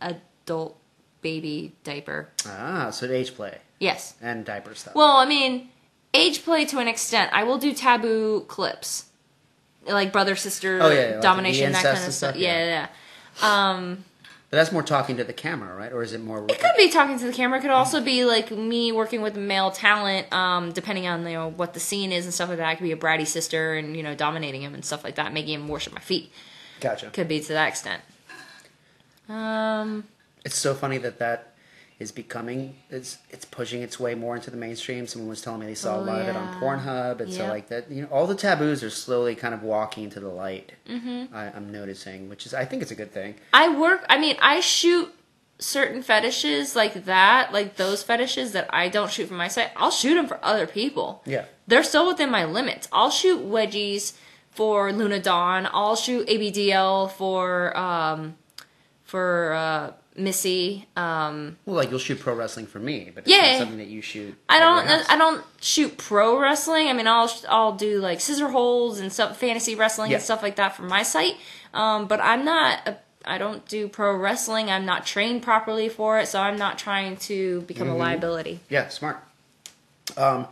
[0.02, 0.78] adult
[1.22, 2.30] baby diaper.
[2.48, 2.90] ah.
[2.92, 4.16] So age play Yes.
[4.22, 4.96] and diaper stuff.
[4.96, 5.70] Well, I mean,
[6.14, 7.32] age play to an extent.
[7.34, 9.06] I will do taboo clips,
[9.88, 12.14] like brother sister Oh, yeah, yeah, like domination, that kind of stuff.
[12.14, 12.88] stuff, Yeah, yeah.
[13.42, 13.70] yeah.
[13.72, 14.06] Um,
[14.52, 15.94] but that's more talking to the camera, right?
[15.94, 16.46] Or is it more?
[16.50, 17.60] It could be talking to the camera.
[17.60, 21.50] It could also be like me working with male talent, um, depending on you know
[21.52, 22.68] what the scene is and stuff like that.
[22.68, 25.32] I could be a bratty sister and you know dominating him and stuff like that,
[25.32, 26.34] making him worship my feet.
[26.82, 27.12] Gotcha.
[27.12, 28.02] Could be to that extent.
[29.30, 30.04] Um,
[30.44, 31.51] It's so funny that that
[32.02, 35.06] is becoming it's it's pushing its way more into the mainstream.
[35.08, 36.60] Someone was telling me they saw a Oh, lot of it on.
[36.62, 40.10] Pornhub, and so like that, you know, all the taboos are slowly kind of walking
[40.10, 40.72] to the light.
[40.90, 41.34] Mm-hmm.
[41.36, 43.36] I, I'm noticing, which is I think it's a good thing.
[43.54, 44.06] I work.
[44.10, 45.14] I mean, I shoot
[45.60, 49.70] certain fetishes like that, like those fetishes that I don't shoot for my site.
[49.76, 51.22] I'll shoot them for other people.
[51.26, 51.46] Yeah.
[51.68, 52.88] they're still within my limits.
[52.92, 54.14] I'll shoot wedgies
[54.50, 55.70] for Luna Dawn.
[55.72, 58.36] I'll shoot ABDL for um,
[59.04, 60.88] for uh, Missy.
[60.98, 63.52] Um, Well, like you'll shoot pro wrestling for me, but it's Yeah.
[63.54, 64.36] not something that you shoot.
[64.50, 64.88] I don't.
[65.10, 66.88] I don't shoot pro wrestling.
[66.88, 70.18] I mean, I'll I'll do like scissor holds and stuff, fantasy wrestling Yeah.
[70.18, 71.36] and stuff like that for my site.
[71.74, 72.80] Um, but I'm not.
[72.88, 74.70] A, I don't do pro wrestling.
[74.70, 77.96] I'm not trained properly for it, so I'm not trying to become Mm-hmm.
[77.96, 78.60] a liability.
[78.68, 79.18] Yeah, smart.
[80.18, 80.48] Um,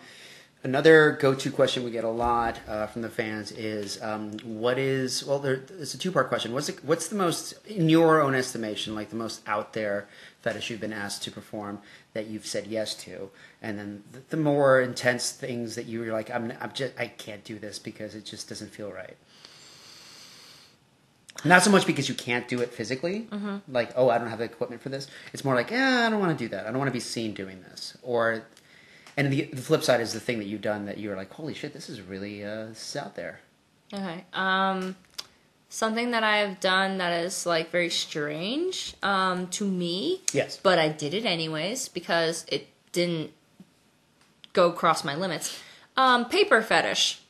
[0.64, 5.26] another go-to question we get a lot uh, from the fans is, um, what is
[5.26, 5.39] well?
[5.39, 6.53] There, it's a two-part question.
[6.53, 10.07] What's the, what's the most, in your own estimation, like the most out there
[10.41, 11.80] fetish you've been asked to perform
[12.14, 13.30] that you've said yes to,
[13.62, 17.43] and then the, the more intense things that you're like, I'm, I'm just, I can't
[17.43, 19.18] do this because it just doesn't feel right.
[21.45, 23.57] Not so much because you can't do it physically, Mm-hmm.
[23.72, 25.07] like oh I don't have the equipment for this.
[25.32, 26.66] It's more like yeah I don't want to do that.
[26.68, 27.95] I don't want to be seen doing this.
[28.01, 28.43] Or,
[29.20, 31.53] and the, the flip side is the thing that you've done that you're like holy
[31.53, 33.41] shit this is really uh, this is out there.
[33.93, 34.24] Okay.
[34.34, 34.95] Um,
[35.67, 40.57] something that I've done that is like very strange um, to me, Yes.
[40.61, 43.32] but I did it anyways because it didn't
[44.53, 45.59] go across my limits.
[45.97, 47.22] Um, paper fetish.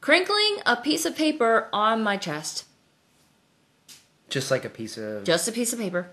[0.00, 2.64] Crinkling a piece of paper on my chest.
[4.28, 6.10] Just like a piece of Just a piece of paper.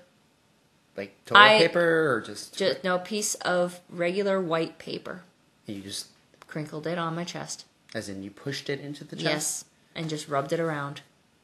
[1.01, 5.23] Like toilet I- paper or just, Just no piece of regular white paper.
[5.65, 6.07] you just
[6.47, 7.65] Crinkled it on my chest.
[7.95, 9.25] as in you pushed it into the chest.
[9.25, 9.65] Yes.
[9.95, 11.01] And just rubbed it around.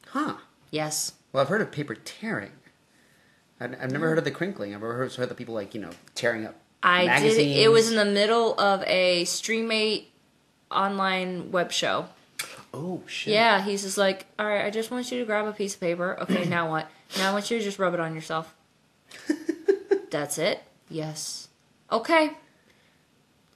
[0.08, 0.36] Huh.
[0.70, 1.12] Yes.
[1.32, 2.52] Well, I've heard of paper tearing.
[3.60, 4.10] I've, I've never mm.
[4.10, 4.74] heard of the crinkling.
[4.74, 6.54] I've heard, heard of people like you know tearing up.
[6.82, 7.36] I magazines.
[7.36, 7.56] did.
[7.56, 10.04] It was in the middle of a Streamate
[10.70, 12.06] online web show.
[12.72, 13.34] Oh shit.
[13.34, 15.80] Yeah, he's just like, all right, I just want you to grab a piece of
[15.80, 16.18] paper.
[16.20, 16.88] Okay, now what?
[17.16, 18.54] Now I want you to just rub it on yourself.
[20.10, 20.62] That's it.
[20.88, 21.48] Yes.
[21.90, 22.30] Okay.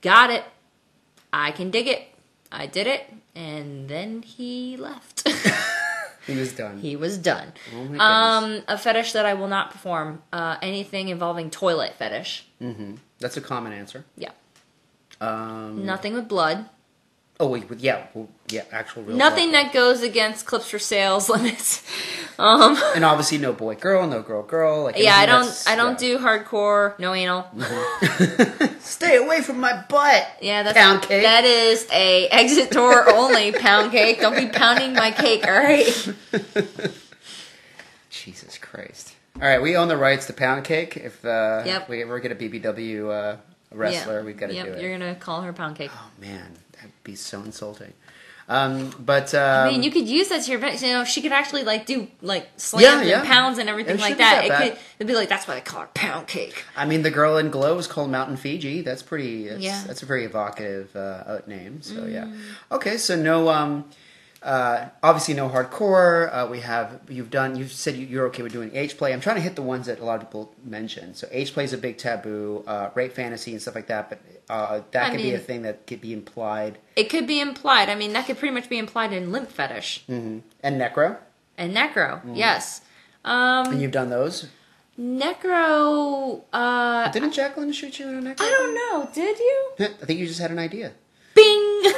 [0.01, 0.43] Got it.
[1.31, 2.07] I can dig it.
[2.51, 5.27] I did it, and then he left.
[6.25, 6.79] He was done.
[6.79, 7.51] he was done.
[7.75, 7.97] Oh my
[8.37, 10.23] Um, a fetish that I will not perform.
[10.31, 12.47] Uh, anything involving toilet fetish.
[12.61, 12.93] Mm-hmm.
[13.19, 14.05] That's a common answer.
[14.15, 14.31] Yeah.
[15.19, 16.69] Um, Nothing with blood.
[17.39, 19.17] Oh wait, yeah, well, yeah, actual real.
[19.17, 21.83] Nothing that goes against clips for sales limits.
[22.37, 24.83] Um, And obviously, no boy, girl, no girl, girl.
[24.83, 25.63] Like yeah, I don't.
[25.67, 26.07] I don't yeah.
[26.09, 26.97] do hardcore.
[26.99, 27.47] No anal.
[28.79, 30.27] Stay away from my butt.
[30.41, 31.23] Yeah, that's Pound cake.
[31.23, 34.19] That is a exit door only pound cake.
[34.21, 35.45] Don't be pounding my cake.
[35.45, 35.87] All right.
[38.09, 39.15] Jesus Christ.
[39.41, 40.95] All right, we own the rights to pound cake.
[40.95, 41.89] If uh, Yep.
[41.89, 43.37] we ever get a BBW uh,
[43.73, 44.25] wrestler, Yeah.
[44.25, 44.81] we've got to yep, do it.
[44.81, 45.91] You're gonna call her pound cake.
[45.93, 47.93] Oh man, that'd be so insulting.
[48.49, 50.81] Um, but um, I mean, you could use that to your advantage.
[50.81, 53.23] You know, she could actually like do like slams Yeah, and yeah.
[53.23, 54.47] pounds and everything It like that.
[54.49, 54.79] that It could.
[54.99, 56.65] It'd be like that's why they call her pound cake.
[56.75, 58.81] I mean, the girl in Glow is called Mountain Fiji.
[58.81, 59.47] That's pretty.
[59.47, 59.81] That's, Yeah.
[59.81, 59.87] Mm.
[59.87, 61.81] that's a very evocative uh, name.
[61.81, 62.27] So yeah.
[62.69, 63.47] Okay, so no.
[63.49, 63.85] Um,
[64.43, 66.29] uh, obviously, no hardcore.
[66.33, 67.55] Uh, we have you've done.
[67.55, 69.13] You've said you- you're okay with doing age play.
[69.13, 71.13] I'm trying to hit the ones that a lot of people mention.
[71.15, 72.63] So age play is a big taboo.
[72.67, 74.09] Uh, rape fantasy and stuff like that.
[74.09, 74.19] But
[74.49, 76.77] uh, that I could be a thing that could be implied.
[76.95, 77.89] It could be implied.
[77.89, 81.17] I mean, that could pretty much be implied in limp fetish hmm And necro.
[81.57, 82.19] and necro.
[82.19, 82.35] Mm-hmm.
[82.35, 82.81] Yes.
[83.25, 84.47] Um, And you've done those.
[84.99, 86.41] necro.
[86.51, 88.41] Uh, Didn't Jacqueline shoot you in a necro?
[88.41, 89.09] I don't know.
[89.13, 89.65] Did you?
[89.79, 90.91] I think you just had an idea.
[91.35, 91.83] Bing.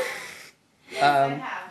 [0.92, 1.65] Yes, I Um, have.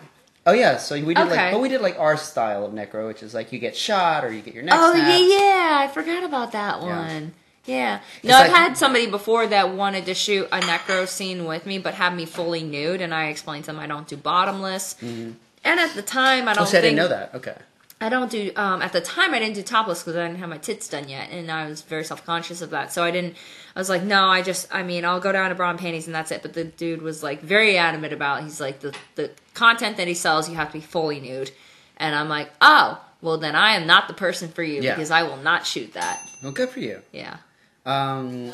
[0.46, 1.36] Oh yeah, so we did Okay.
[1.36, 4.24] like, but we did like our style of necro, which is like you get shot
[4.24, 5.08] or you get your neck Oh snapped.
[5.08, 5.78] yeah, yeah.
[5.80, 7.32] I forgot about that one.
[7.64, 8.00] Yeah.
[8.18, 11.64] It's No, I've like- had somebody before that wanted to shoot a necro scene with
[11.64, 14.96] me, but have me fully nude, and I explained to them I don't do bottomless.
[15.02, 15.30] Mm-hmm.
[15.66, 16.62] And at the time, I Oh, don't.
[16.64, 17.34] Oh, see, I didn't know that.
[17.36, 17.54] Okay.
[18.00, 18.50] I don't do.
[18.56, 21.08] Um, at the time, I didn't do topless because I didn't have my tits done
[21.08, 22.92] yet, and I was very self conscious of that.
[22.92, 23.36] So I didn't.
[23.74, 24.68] I was like, no, I just.
[24.74, 26.42] I mean, I'll go down to bra and panties, and that's it.
[26.42, 28.42] But the dude was like very adamant about.
[28.42, 31.50] He's like the the content that he sells, you have to be fully nude,
[31.96, 34.94] and I'm like, oh, well then I am not the person for you Yeah.
[34.94, 36.20] because I will not shoot that.
[36.42, 37.00] Well, good for you.
[37.12, 37.36] Yeah.
[37.86, 38.50] Um,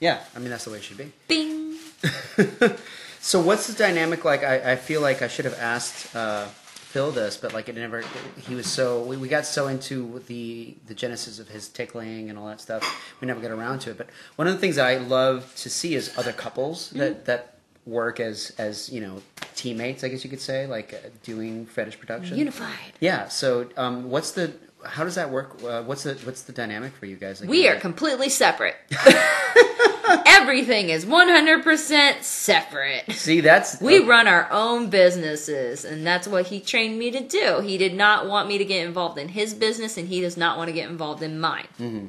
[0.00, 1.12] yeah, I mean that's the way it should be.
[1.26, 1.76] Bing.
[3.20, 4.44] So what's the dynamic like?
[4.44, 6.46] I, I feel like I should have asked uh,
[6.88, 8.02] Phil this, but like it never.
[8.46, 12.38] He was so we, we got so into the the genesis of his tickling and
[12.38, 12.82] all that stuff.
[13.20, 13.98] We never got around to it.
[13.98, 17.58] But one of the things that I love to see is other couples that that
[17.84, 19.20] work as as you know
[19.54, 20.02] teammates.
[20.02, 22.38] I guess you could say like uh, doing fetish production.
[22.38, 22.92] Unified.
[23.00, 23.28] Yeah.
[23.28, 24.54] So, um, what's the?
[24.84, 25.62] How does that work?
[25.62, 26.14] Uh, what's the?
[26.24, 27.40] What's the dynamic for you guys?
[27.40, 28.76] Like, We are completely separate.
[30.26, 33.12] Everything is 100% separate.
[33.12, 37.60] See, that's We run our own businesses, and that's what he trained me to do.
[37.60, 40.56] He did not want me to get involved in his business, and he does not
[40.56, 41.68] want to get involved in mine.
[41.78, 42.06] Mm-hmm.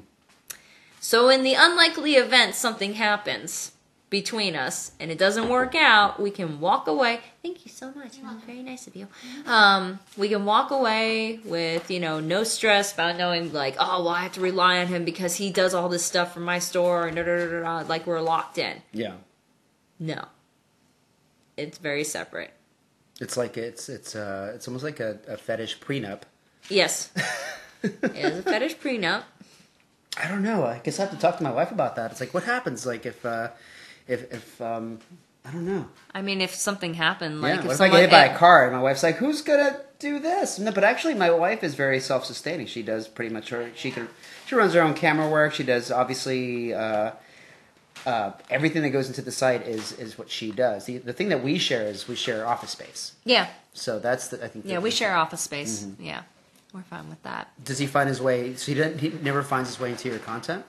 [1.01, 3.73] So, in the unlikely event something happens
[4.09, 7.19] between us and it doesn't work out, we can walk away.
[7.43, 8.13] Thank you so much.
[8.21, 9.07] That was very nice of you.
[9.45, 14.09] Um, we can walk away with you know no stress about knowing like oh well
[14.09, 17.07] I have to rely on him because he does all this stuff for my store
[17.07, 18.81] and da, da, da, da, da, like we're locked in.
[18.91, 19.13] Yeah,
[19.99, 20.25] No,
[21.57, 22.51] it's very separate.
[23.21, 26.21] it's like it's it's uh it's almost like a, a fetish prenup.
[26.69, 27.11] Yes.
[27.83, 29.23] it is a fetish prenup.
[30.21, 30.65] I don't know.
[30.65, 32.11] I guess I have to talk to my wife about that.
[32.11, 33.49] It's like what happens like if uh
[34.09, 34.99] if if um
[35.45, 35.87] I don't know.
[36.13, 38.25] I mean, if something happened, like yeah, if what if I someone, get hit by
[38.25, 41.63] a car and my wife's like, "Who's gonna do this?" No, but actually, my wife
[41.63, 42.67] is very self-sustaining.
[42.67, 43.69] She does pretty much her.
[43.75, 44.09] She can.
[44.47, 45.53] She runs her own camera work.
[45.53, 46.73] She does obviously.
[46.73, 47.11] Uh,
[48.05, 50.85] uh, everything that goes into the site is is what she does.
[50.85, 53.13] The, the thing that we share is we share office space.
[53.25, 54.65] yeah, So that's the I think.
[54.65, 55.85] Yeah, we share office space.
[55.99, 56.21] Yeah,
[56.73, 57.51] we're fine with that.
[57.63, 58.55] Does he find his way?
[58.55, 58.99] So he didn't.
[58.99, 60.63] He never finds his way into your content.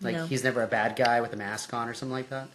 [0.00, 0.26] Like No.
[0.26, 2.48] he's never a bad guy with a mask on or something like that.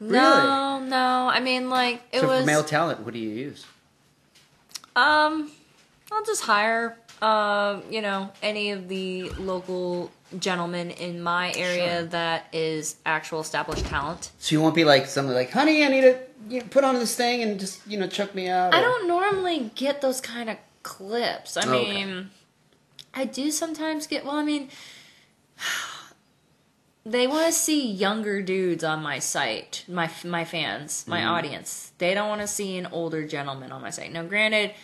[0.00, 1.28] No, no.
[1.28, 2.40] I mean, like it so was.
[2.40, 3.66] for male talent, what do you use?
[4.96, 5.50] Um,
[6.10, 12.04] I'll just hire, uh, you know, any of the local gentlemen in my area Sure.
[12.08, 14.30] that is actual established talent.
[14.38, 16.18] So you won't be like something like, "Honey, I need to
[16.48, 19.70] you put on this thing and just you know chuck me out." I don't normally
[19.74, 21.56] get those kind of clips.
[21.56, 22.04] I Okay.
[22.04, 22.30] mean,
[23.14, 24.24] I do sometimes get.
[24.24, 24.68] Well, I mean,
[27.08, 29.84] they want to see younger dudes on my site.
[29.88, 31.92] My my fans, my audience.
[31.98, 34.12] They don't want to see an older gentleman on my site.
[34.12, 34.74] Now, granted,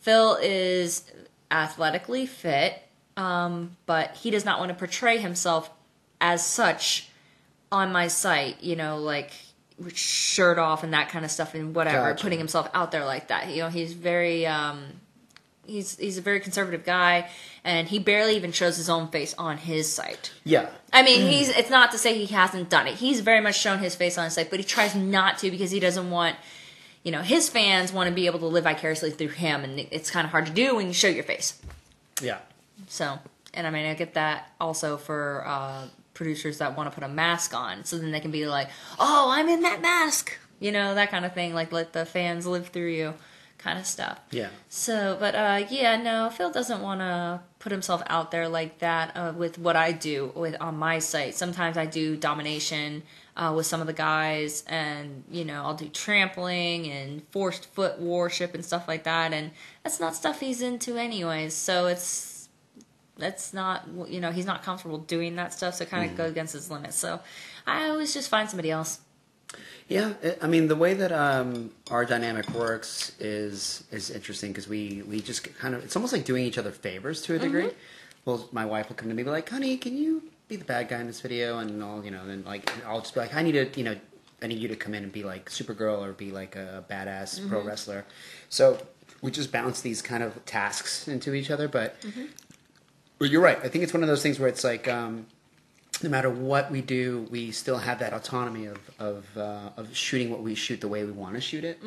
[0.00, 1.10] Phil is
[1.50, 2.82] athletically fit,
[3.16, 5.70] um, but he does not want to portray himself
[6.20, 7.08] as such
[7.72, 8.62] on my site.
[8.62, 9.32] You know, like
[9.94, 12.22] shirt off and that kind of stuff and whatever, Gotcha.
[12.22, 13.48] putting himself out there like that.
[13.48, 14.84] You know, he's very um,
[15.66, 17.28] he's he's a very conservative guy,
[17.64, 20.32] and he barely even shows his own face on his site.
[20.44, 20.68] Yeah.
[20.92, 22.94] I mean, he's it's not to say he hasn't done it.
[22.94, 25.70] He's very much shown his face on his site, but he tries not to because
[25.70, 26.36] he doesn't want
[27.06, 30.10] you know, his fans want to be able to live vicariously through him and it's
[30.10, 31.62] kind of hard to do when you show your face.
[32.20, 32.38] Yeah.
[32.88, 33.20] So,
[33.54, 37.08] and I mean, I get that also for uh, producers that want to put a
[37.08, 40.94] mask on, so then they can be like, "Oh, I'm in that mask," you know,
[40.94, 41.54] that kind of thing.
[41.54, 43.14] Like let the fans live through you,
[43.66, 44.20] kind of stuff.
[44.30, 44.50] Yeah.
[44.68, 49.16] So, but uh, yeah, no, Phil doesn't want to put himself out there like that
[49.16, 51.34] uh, with what I do with on my site.
[51.34, 53.02] Sometimes I do domination
[53.36, 57.98] uh, with some of the guys, and you know, I'll do trampling and forced foot
[58.00, 59.50] worship and stuff like that, and
[59.82, 61.52] that's not stuff he's into anyways.
[61.52, 62.48] So it's
[63.18, 66.30] that's not you know he's not comfortable doing that stuff, so it kind of goes
[66.30, 66.96] against his limits.
[66.96, 67.18] So
[67.66, 69.00] I always just find somebody else.
[69.88, 74.68] Yeah, I- I mean the way that um, our dynamic works is is interesting because
[74.68, 77.70] we we just kind of it's almost like doing each other favors to a degree.
[78.24, 80.64] Well, my wife will come to me and be like, "Honey, can you be the
[80.64, 83.34] bad guy in this video?" And I'll you know then like I'll just be like,
[83.34, 83.96] "I need to you know
[84.42, 87.48] I need you to come in and be like Supergirl or be like a badass
[87.48, 88.04] pro wrestler."
[88.48, 88.78] So
[89.22, 91.96] we just bounce these kind of tasks into each other, but.
[93.18, 93.58] Well, you're right.
[93.64, 95.26] I think it's one of those things where it's like, um,
[96.02, 100.30] no matter what we do, we still have that autonomy of of, uh, of shooting
[100.30, 101.78] what we shoot the way we want to shoot it,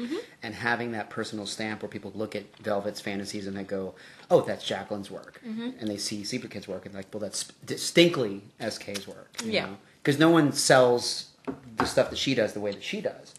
[0.43, 3.95] and having that personal stamp where people look at Velvet's fantasies and they go,
[4.31, 5.41] "Oh, that's Jacqueline's work,"
[5.79, 9.67] and they see Secret Kid's work and like, "Well, that's distinctly SK's work." Yeah.
[10.01, 11.25] because no one sells
[11.77, 13.33] the stuff that she does the way that she does,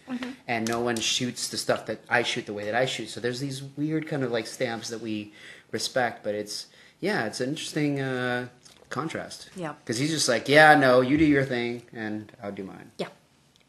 [0.49, 3.09] and no one shoots the stuff that I shoot the way that I shoot.
[3.09, 5.33] So there's these weird kind of like stamps that we
[5.73, 6.67] respect, but it's
[7.01, 8.49] yeah, it's an interesting uh,
[8.91, 9.49] contrast.
[9.57, 9.75] Yeah.
[9.83, 12.91] Because he's just like, yeah, no, you do your thing, and I'll do mine.
[12.99, 13.09] Yeah,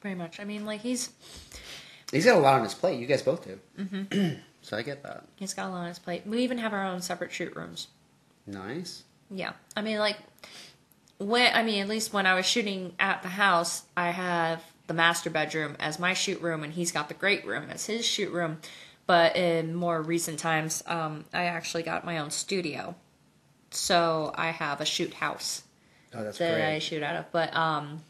[0.02, 0.40] very much.
[0.40, 1.12] I mean, like he's
[2.12, 3.00] He's got a lot on his plate.
[3.00, 3.60] You guys both do.
[3.80, 4.34] Mm-hmm.
[4.62, 5.24] so I get that.
[5.36, 6.24] he's got a lot on his plate.
[6.26, 7.88] We even have our own separate shoot rooms.
[8.46, 9.04] Nice.
[9.30, 10.18] Yeah, I mean, like
[11.20, 14.94] when I mean, at least when I was shooting at the house, I have the
[14.94, 18.32] master bedroom as my shoot room, and he's got the great room as his shoot
[18.32, 18.58] room.
[19.08, 22.96] But in more recent times, um, I actually got my own studio,
[23.72, 25.64] so I have a shoot house
[26.14, 27.32] Oh, that's that I shoot out of.
[27.32, 28.02] But um,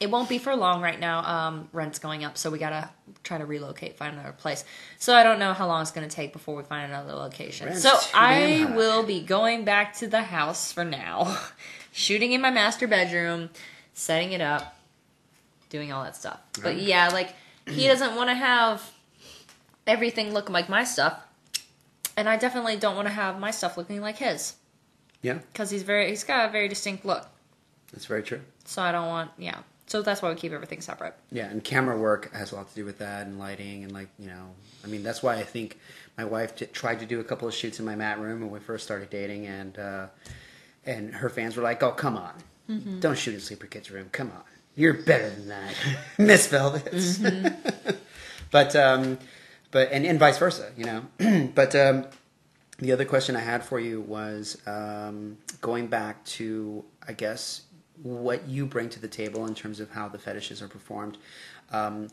[0.00, 1.22] it won't be for long right now.
[1.22, 2.90] Um, rent's going up, so we gotta
[3.22, 4.64] try to relocate, find another place.
[4.98, 7.68] So I don't know how long it's gonna take before we find another location.
[7.68, 8.74] Rent's so I high.
[8.76, 11.38] will be going back to the house for now,
[11.92, 13.50] shooting in my master bedroom,
[13.94, 14.76] setting it up,
[15.70, 16.40] doing all that stuff.
[16.54, 16.78] But Right.
[16.78, 17.34] yeah, like
[17.68, 18.90] he doesn't want to have
[19.86, 21.20] everything look like my stuff.
[22.16, 24.54] And I definitely don't want to have my stuff looking like his
[25.22, 27.26] Yeah, because he's very he's got a very distinct look.
[27.92, 28.40] that's very true.
[28.64, 29.58] So I don't want, yeah.
[29.86, 31.14] So that's why we keep everything separate.
[31.30, 34.08] Yeah, and camera work has a lot to do with that, and lighting, and like
[34.18, 34.50] you know,
[34.84, 35.78] I mean, that's why I think
[36.18, 38.50] my wife t- tried to do a couple of shoots in my mat room when
[38.50, 40.06] we first started dating, and uh,
[40.86, 42.34] and her fans were like, "Oh, come on,
[42.70, 43.00] Mm-hmm.
[43.00, 44.08] don't shoot in Sleeper Kid's room.
[44.12, 44.42] Come on,
[44.76, 45.74] you're better than that,
[46.18, 47.90] Miss Velvets." Mm-hmm.
[48.50, 49.18] but um,
[49.70, 51.48] but and, and vice versa, you know.
[51.54, 52.06] but um,
[52.82, 57.62] the other question I had for you was um, going back to, I guess,
[58.02, 61.16] what you bring to the table in terms of how the fetishes are performed.
[61.70, 62.08] Um,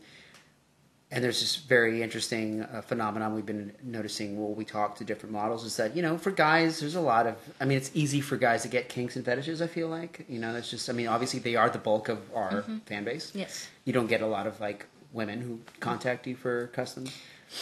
[1.10, 5.32] and there's this very interesting uh, phenomenon we've been noticing when we talk to different
[5.32, 8.20] models is that, you know, for guys, there's a lot of, I mean, it's easy
[8.20, 10.24] for guys to get kinks and fetishes, I feel like.
[10.28, 13.32] You know, that's just, I mean, obviously they are the bulk of our fan base.
[13.34, 13.68] Yes.
[13.84, 17.12] You don't get a lot of, like, women who contact you for customs.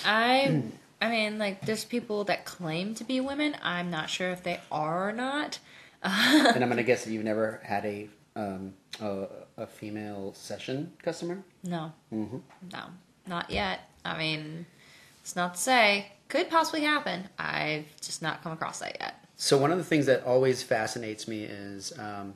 [0.05, 0.65] I
[1.01, 3.57] I mean, like there's people that claim to be women.
[3.63, 5.59] I'm not sure if they are or not.
[6.03, 9.27] and I'm going to guess that you've never had a, um, a,
[9.57, 11.43] a female session customer.
[11.65, 11.93] No.
[12.13, 12.39] Mm-hmm.
[12.73, 12.85] No.
[13.27, 13.81] Not yet.
[14.05, 14.67] I mean,
[15.23, 17.29] It's not to say could possibly happen.
[17.39, 19.25] I've just not come across that yet.
[19.37, 22.35] So one of the things that always fascinates me is um,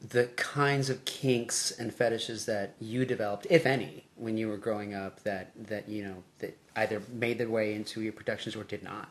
[0.00, 4.94] the kinds of kinks and fetishes that you developed, if any, when you were growing
[4.94, 5.22] up.
[5.22, 9.08] That that you know that either made their way into your productions or did not.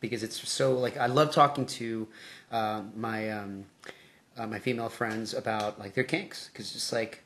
[0.00, 2.06] Because it's so like I love talking to
[2.52, 3.64] um, my um,
[4.36, 7.22] uh, my female friends about like their kinks because it's just like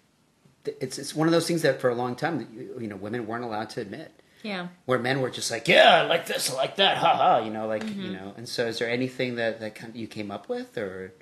[0.65, 3.27] it's it's one of those things that for a long time you, you know women
[3.27, 4.13] weren't allowed to admit
[4.43, 4.69] Yeah.
[4.85, 7.51] where men were just like, yeah, I like this, I like that, ha ha, you
[7.51, 8.35] know, like you know.
[8.37, 11.13] And so, is there anything that that kind of you came up with, or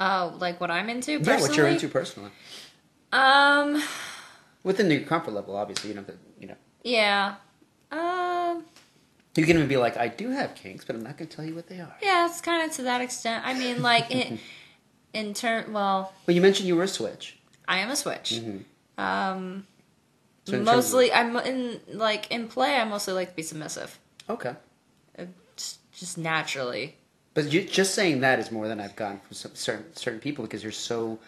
[0.00, 1.40] Oh, like what I'm into yeah, personally?
[1.48, 2.30] what you're into personally,
[3.12, 3.82] Um,
[4.62, 6.14] within your comfort level, obviously, you know, the,
[6.84, 7.34] yeah.
[7.90, 8.64] Um,
[9.36, 11.44] you can even be like, I do have kinks, but I'm not going to tell
[11.44, 11.96] you what they are.
[12.02, 13.44] yeah, it's kind of to that extent.
[13.46, 14.38] I mean, like in
[15.12, 17.36] in turn, well, Well, you mentioned you were a switch.
[17.66, 18.40] I am a switch.
[18.98, 19.66] Um,
[20.44, 22.76] So mostly, I'm in like in play.
[22.76, 24.54] I mostly like to be submissive, okay,
[25.18, 25.24] Uh,
[25.56, 26.96] just, just naturally.
[27.32, 30.62] but you, just saying that is more than I've gotten from certain certain people because
[30.62, 31.18] they're so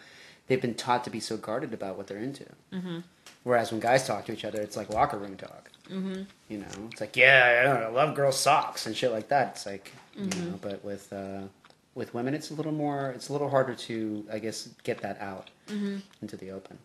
[0.47, 2.45] they've been taught to be so guarded about what they're into.
[2.71, 2.99] Mm-hmm.
[3.47, 5.71] Whereas when guys talk to each other, it's like locker room talk.
[5.89, 6.23] Mm-hmm.
[6.49, 9.29] You know, it's like yeah, I, don't know, I love girls' socks and shit like
[9.29, 9.53] that.
[9.55, 11.43] It's like you know, but with uh,
[11.95, 13.11] with women, it's a little more.
[13.11, 15.49] It's a little harder to, I guess, get that out
[16.21, 16.77] into the open.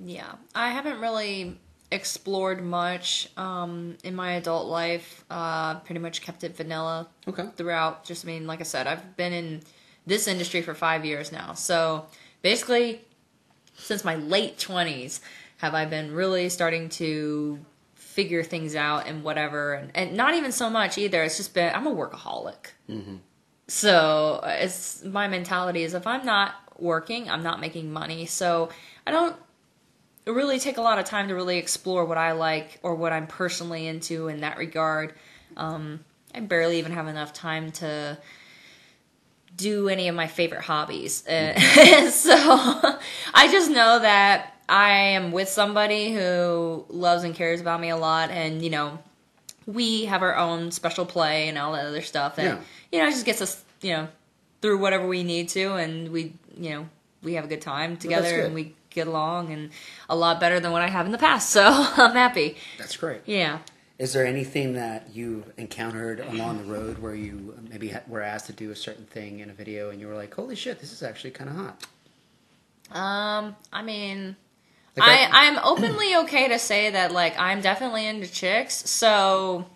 [0.00, 1.58] Yeah, I haven't really
[1.90, 5.24] explored much um, in my adult life.
[5.28, 7.46] Uh, pretty much kept it vanilla Okay.
[7.56, 8.04] throughout.
[8.04, 9.62] Just I mean, like I said, I've been in
[10.06, 11.54] this industry for five years now.
[11.54, 12.06] So
[12.40, 13.00] basically,
[13.80, 15.20] since my late twenties,
[15.58, 17.58] have I been really starting to
[17.94, 21.22] figure things out and whatever, and, and not even so much either.
[21.22, 22.72] It's just been I'm a workaholic.
[23.68, 28.26] So it's my mentality is if I'm not working, I'm not making money.
[28.26, 28.70] So
[29.06, 29.36] I don't
[30.26, 33.26] really take a lot of time to really explore what I like or what I'm
[33.26, 35.14] personally into in that regard.
[35.56, 36.04] Um,
[36.34, 38.18] I barely even have enough time to
[39.56, 41.26] do any of my favorite hobbies.
[41.26, 41.58] Uh,
[42.10, 42.34] so
[43.34, 47.96] I just know that I am with somebody who loves and cares about me a
[47.96, 48.98] lot, and you know,
[49.66, 52.58] we have our own special play and all that other stuff, and Yeah.
[52.92, 54.08] you know, it just gets us, you know,
[54.62, 56.88] through whatever we need to, and we, you know,
[57.22, 58.44] we have a good time together, good.
[58.46, 59.70] and we get along, and
[60.08, 61.50] a lot better than what I have in the past.
[61.54, 62.56] So I'm happy.
[62.78, 63.20] That's great.
[63.26, 63.58] Yeah.
[64.00, 68.54] Is there anything that you encountered along the road where you maybe were asked to
[68.54, 71.02] do a certain thing in a video and you were like, "Holy shit, this is
[71.02, 72.96] actually kind of hot"?
[72.98, 74.36] Um, I mean,
[74.96, 78.88] Like, I, I'm openly okay to say that like I'm definitely into chicks.
[78.88, 79.66] So,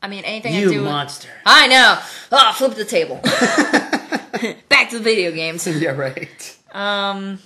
[0.00, 0.82] I mean, anything I you do.
[0.84, 1.28] monster.
[1.44, 1.98] I know.
[2.30, 3.16] Oh, flip the table.
[4.68, 5.66] Back to the video games.
[5.80, 6.56] yeah, right.
[6.70, 7.40] Um,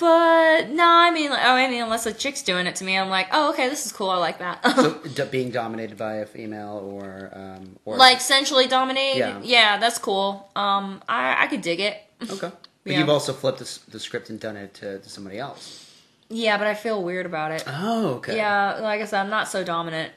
[0.00, 2.96] but no, I mean, like, oh, I mean, unless a chick's doing it to me,
[2.96, 4.10] I'm like, oh, okay, this is cool.
[4.10, 4.64] I like that.
[4.74, 9.18] So d- being dominated by a female or um or like sensually dominated.
[9.18, 9.40] Yeah.
[9.44, 9.78] Yeah.
[9.78, 10.50] that's cool.
[10.56, 11.96] Um, I I could dig it.
[12.22, 12.52] okay, but
[12.84, 12.98] Yeah.
[12.98, 15.86] you've also flipped the, the script and done it to, to somebody else.
[16.32, 17.64] Yeah, but I feel weird about it.
[17.66, 18.36] Oh, okay.
[18.36, 20.12] Yeah, like I said, I'm not so dominant.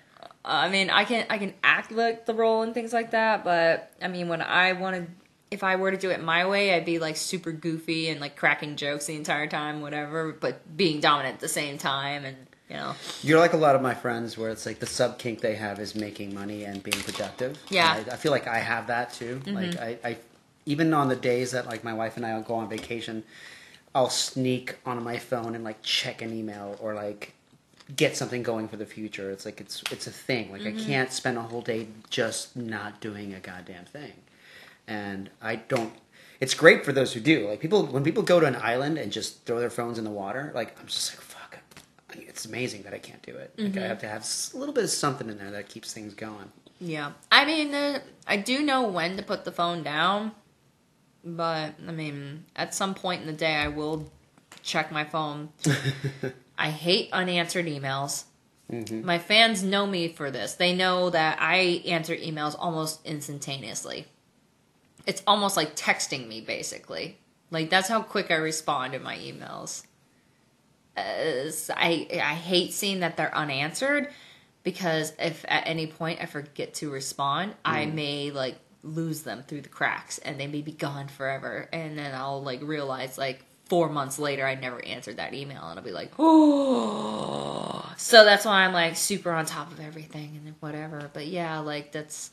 [0.46, 3.44] Uh, I mean, I can I can act like the role and things like that,
[3.44, 5.08] but I mean, when I wanted,
[5.54, 8.36] if I were to do it my way, I'd be like super goofy and like
[8.36, 12.36] cracking jokes the entire time, whatever, but being dominant at the same time, and
[12.70, 15.42] you know, You're like a lot of my friends where it's like the sub kink
[15.42, 17.58] they have is making money and being productive.
[17.70, 17.96] Yeah.
[17.98, 18.10] Mm-hmm.
[18.10, 19.42] I, I feel like I have that too.
[19.46, 20.18] Like I, I,
[20.66, 23.24] even on the days that like my wife and I go on vacation,
[23.94, 27.34] I'll sneak on my phone and like check an email or like
[27.96, 29.30] get something going for the future.
[29.30, 30.52] It's like it's it's a thing.
[30.52, 30.80] Like Mm-hmm.
[30.80, 34.14] I can't spend a whole day just not doing a goddamn thing.
[34.88, 35.94] And I don't
[36.44, 37.48] it's great for those who do.
[37.48, 40.12] Like people when people go to an island and just throw their phones in the
[40.12, 41.58] water, like I'm just like fuck.
[42.16, 43.54] It's amazing that I can't do it.
[43.58, 46.14] Like I have to have a little bit of something in there that keeps things
[46.14, 46.52] going.
[46.80, 47.14] yeah.
[47.32, 50.32] I mean, uh, I do know when to put the phone down,
[51.24, 54.12] but I mean, at some point in the day, I will
[54.64, 55.50] check my phone.
[56.58, 58.26] I hate unanswered emails.
[58.92, 60.56] My fans know me for this.
[60.56, 64.08] They know that I answer emails almost instantaneously.
[65.06, 67.18] It's almost like texting me, basically.
[67.52, 69.84] Like that's how quick I respond in my emails.
[70.96, 74.10] Uh, I I hate seeing that they're unanswered
[74.64, 79.62] because if at any point I forget to respond, I may like lose them through
[79.62, 81.70] the cracks and they may be gone forever.
[81.72, 85.80] And then I'll like realize like four months later I never answered that email and
[85.80, 87.80] I'll be like, oh.
[87.96, 91.12] So that's why I'm like super on top of everything and whatever.
[91.14, 92.32] But yeah, like that's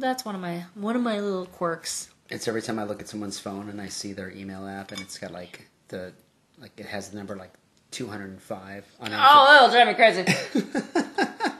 [0.00, 2.10] that's one of my one of my little quirks.
[2.28, 5.00] It's every time I look at someone's phone and I see their email app and
[5.00, 6.12] it's got like the
[6.58, 7.52] like it has the number like
[7.90, 10.24] 205 on Oh, that'll drive me crazy.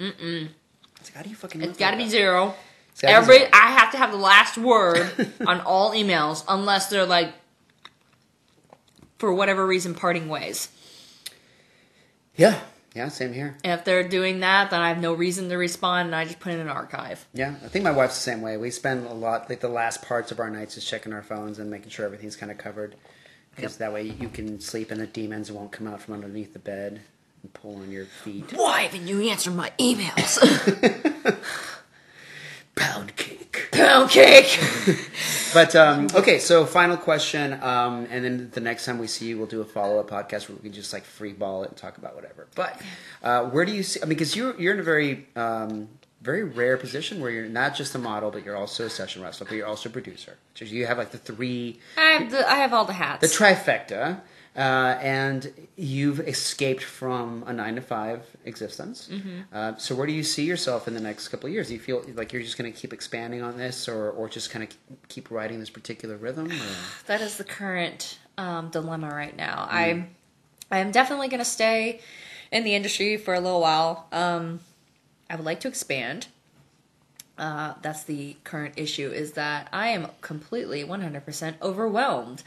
[0.00, 1.60] It's like, how do you fucking?
[1.62, 2.54] It's got to be zero.
[2.90, 3.50] It's gotta be Every zero.
[3.52, 5.10] I have to have the last word
[5.46, 7.32] on all emails, unless they're like,
[9.18, 10.68] for whatever reason, parting ways.
[12.36, 12.60] Yeah,
[12.94, 13.56] yeah, same here.
[13.64, 16.52] If they're doing that, then I have no reason to respond, and I just put
[16.52, 17.26] it in an archive.
[17.34, 18.56] Yeah, I think my wife's the same way.
[18.56, 21.58] We spend a lot, like the last parts of our nights, is checking our phones
[21.58, 22.96] and making sure everything's kind of covered,
[23.54, 26.58] because that way you can sleep and the demons won't come out from underneath the
[26.58, 27.00] bed
[27.42, 28.52] and pull on your feet.
[28.54, 30.38] Why haven't you answered my emails?
[32.78, 33.68] Pound cake.
[33.72, 34.58] Pound cake.
[35.54, 39.38] But um, okay, so final question, um, and then the next time we see you,
[39.38, 41.76] we'll do a follow up podcast where we can just like free ball it and
[41.76, 42.46] talk about whatever.
[42.54, 42.80] But
[43.22, 43.98] uh, where do you see?
[44.02, 45.88] I mean, because you're you're in a very um,
[46.20, 49.46] very rare position where you're not just a model, but you're also a session wrestler,
[49.48, 50.36] but you're also a producer.
[50.54, 53.20] So you have like the three, I have the, I have all the hats.
[53.20, 54.20] the trifecta,
[54.56, 59.08] uh, and you've escaped from a nine to five existence.
[59.52, 61.68] Uh, so where do you see yourself in the next couple of years?
[61.68, 64.50] Do you feel like you're just going to keep expanding on this, or or just
[64.50, 64.70] kind of
[65.08, 66.50] keep writing this particular rhythm?
[66.50, 66.56] Or?
[67.06, 69.66] that is the current um, dilemma right now.
[69.70, 70.06] I
[70.70, 72.00] I am definitely going to stay
[72.50, 74.06] in the industry for a little while.
[74.12, 74.60] Um,
[75.30, 76.28] I would like to expand.
[77.36, 82.42] Uh, that's the current issue is that I am completely 100% overwhelmed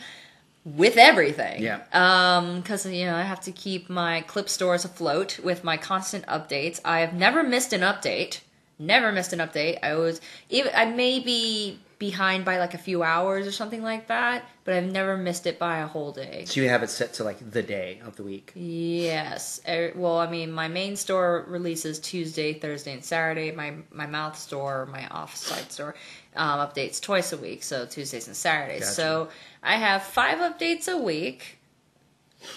[0.63, 1.61] with everything.
[1.61, 1.81] Yeah.
[1.93, 6.25] Um, because you know I have to keep my clip stores afloat with my constant
[6.27, 6.79] updates.
[6.85, 8.41] I have never missed an update.
[8.77, 9.79] Never missed an update.
[9.83, 14.07] I was even I may be behind by like a few hours or something like
[14.07, 16.45] that, but I've never missed it by a whole day.
[16.47, 18.51] So you have it set to like the day of the week.
[18.55, 19.61] Yes.
[19.69, 23.51] Er, Well, I mean, my main store releases Tuesday, Thursday, and Saturday.
[23.51, 25.93] My my mouth store, my off-site store,
[26.35, 28.79] um, updates twice a week, so Tuesdays and Saturdays.
[28.81, 28.93] Gotcha.
[28.93, 29.29] So
[29.63, 31.59] I have five updates a week,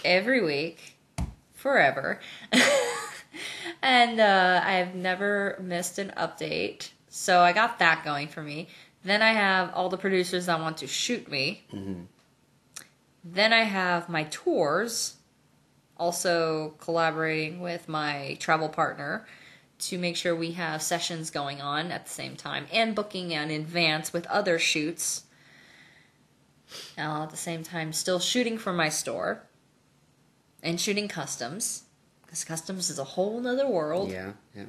[0.05, 0.97] every week,
[1.53, 2.21] forever,
[3.83, 6.91] and uh, I have never missed an update.
[7.09, 8.69] So I got that going for me.
[9.05, 11.65] Then I have all the producers that want to shoot me.
[13.23, 15.17] Then I have my tours,
[15.99, 19.27] also collaborating with my travel partner
[19.79, 23.51] to make sure we have sessions going on at the same time and booking in
[23.51, 25.24] advance with other shoots.
[26.97, 29.43] Now, at the same time, still shooting for my store
[30.63, 31.85] and shooting customs
[32.23, 34.11] because customs is a whole nother world.
[34.11, 34.65] Yeah, yeah.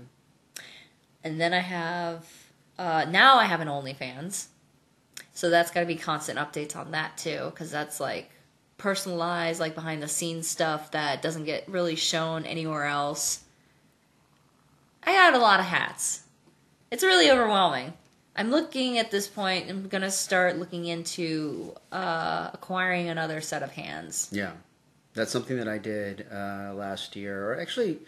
[1.24, 2.26] And then I have
[2.78, 4.48] uh, now I have an OnlyFans,
[5.34, 8.32] so that's got to be constant updates on that too, because that's like
[8.78, 13.44] personalized, like behind the scenes stuff that doesn't get really shown anywhere else.
[15.04, 16.24] I got a lot of hats.
[16.92, 17.94] It's really overwhelming.
[18.36, 19.70] I'm looking at this point.
[19.70, 24.30] I'm gonna start looking into uh, acquiring another set of hands.
[24.32, 24.52] Yeah,
[25.14, 28.00] that's something that I did uh, last year, or actually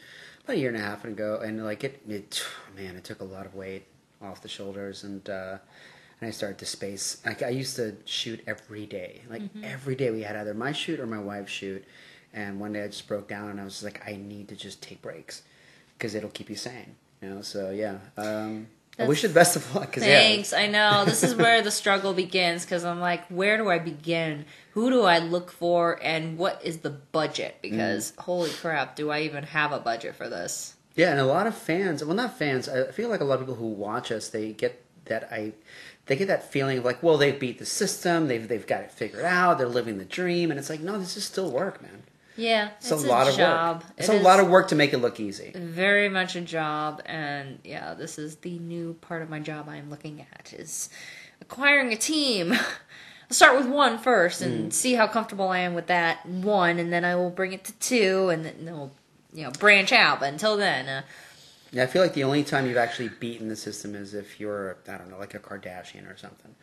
[0.43, 3.23] about a year and a half ago, and like it, it, man, it took a
[3.23, 3.85] lot of weight
[4.21, 5.57] off the shoulders, and uh,
[6.19, 7.21] and I started to space.
[7.25, 10.99] Like I used to shoot every day, like every day we had either my shoot
[10.99, 11.85] or my wife's shoot,
[12.33, 14.81] and one day I just broke down and I was like, I need to just
[14.81, 15.43] take breaks
[15.97, 17.41] because it'll keep you sane, you know.
[17.41, 17.99] So yeah.
[18.17, 18.67] Um,
[18.99, 19.93] I wish you the best of luck.
[19.93, 20.53] 'cause, yeah, Thanks.
[20.53, 24.45] I know this is where the struggle begins because I'm like, where do I begin?
[24.71, 25.99] Who do I look for?
[26.01, 27.57] And what is the budget?
[27.61, 28.21] Because Mm.
[28.23, 30.73] holy crap, do I even have a budget for this?
[30.95, 32.67] Yeah, and a lot of fans, well, not fans.
[32.67, 35.53] I feel like a lot of people who watch us, they get that I,
[36.07, 38.91] they get that feeling of like, well, they beat the system, they've they've got it
[38.91, 42.03] figured out, they're living the dream, and it's like, no, this is still work, man.
[42.37, 43.81] Yeah, It's, a lot of job.
[43.83, 43.91] work.
[43.97, 45.51] It's It a lot of work to make it look easy.
[45.55, 49.89] Very much a job, and yeah, this is the new part of my job I'm
[49.89, 50.89] looking at is
[51.41, 52.53] acquiring a team.
[53.29, 56.93] I'll start with one first and see how comfortable I am with that one, and
[56.93, 58.91] then I will bring it to two, and then we'll
[59.33, 60.19] you know branch out.
[60.21, 61.01] But until then, uh,
[61.71, 64.77] Yeah, I feel like the only time you've actually beaten the system is if you're,
[64.87, 66.55] I don't know, like a Kardashian or something.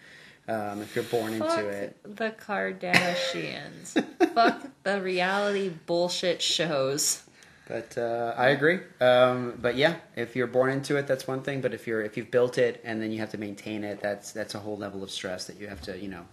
[0.46, 1.96] Um, if you're born into it.
[2.04, 4.04] the Kardashians.
[4.34, 7.22] Fuck the reality bullshit shows.
[7.66, 8.80] But uh, I agree.
[9.00, 11.62] Um, but yeah, if you're born into it, that's one thing.
[11.62, 14.32] But if you're if you've built it and then you have to maintain it, that's
[14.32, 15.98] that's a whole level of stress that you have to.
[15.98, 16.26] You know,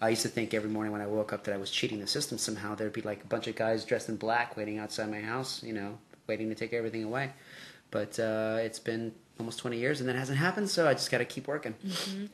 [0.00, 2.08] I used to think every morning when I woke up that I was cheating the
[2.08, 2.74] system somehow.
[2.74, 5.62] There'd be like a bunch of guys dressed in black waiting outside my house.
[5.62, 7.30] You know, waiting to take everything away.
[7.92, 10.70] But uh, it's been almost 20 years and that hasn't happened.
[10.70, 11.74] So I just got to keep working.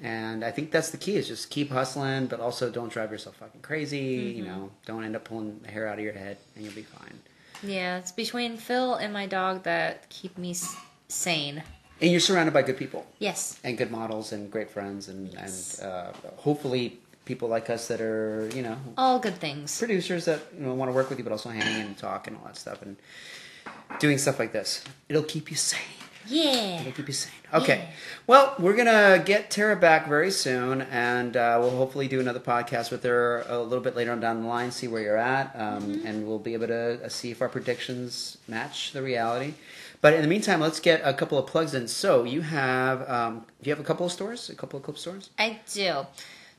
[0.02, 3.36] And I think that's the key is just keep hustling, but also don't drive yourself
[3.36, 4.34] fucking crazy.
[4.36, 6.82] You know, don't end up pulling the hair out of your head, and you'll be
[6.82, 7.18] fine.
[7.62, 10.74] Yeah, it's between Phil and my dog that keep me s-
[11.08, 11.62] sane.
[12.00, 13.58] And you're surrounded by good people Yes.
[13.62, 15.78] and good models and great friends and Yes.
[15.80, 19.78] and uh, hopefully people like us that are you know All good things.
[19.78, 22.36] producers that you know want to work with you, but also hang and talk and
[22.38, 22.96] all that stuff, and
[23.98, 24.82] doing stuff like this.
[25.10, 25.80] It'll keep you sane.
[26.30, 26.80] Yeah.
[26.80, 27.32] It'll keep sane.
[27.52, 27.88] Okay.
[28.26, 32.90] Well, we're gonna get Tara back very soon, and uh, we'll hopefully do another podcast
[32.90, 34.70] with her a little bit later on down the line.
[34.70, 38.38] See where you're at, um, and we'll be able to uh, see if our predictions
[38.46, 39.54] match the reality.
[40.00, 41.88] But in the meantime, let's get a couple of plugs in.
[41.88, 44.96] So you have, um, do you have a couple of stores, a couple of clip
[44.96, 45.28] stores?
[45.38, 46.06] I do.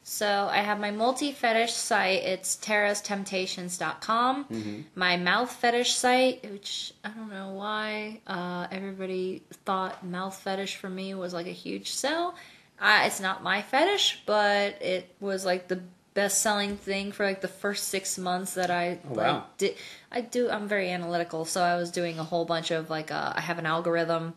[0.03, 2.23] So I have my multi fetish site.
[2.23, 4.45] It's terrastemptations.com.
[4.45, 4.79] Mm-hmm.
[4.95, 10.89] My mouth fetish site, which I don't know why uh, everybody thought mouth fetish for
[10.89, 12.35] me was like a huge sell.
[12.79, 15.81] Uh, it's not my fetish, but it was like the
[16.13, 19.45] best selling thing for like the first six months that I Oh, like wow.
[19.57, 19.75] did.
[20.11, 20.49] I do.
[20.49, 23.59] I'm very analytical, so I was doing a whole bunch of like uh, I have
[23.59, 24.33] an algorithm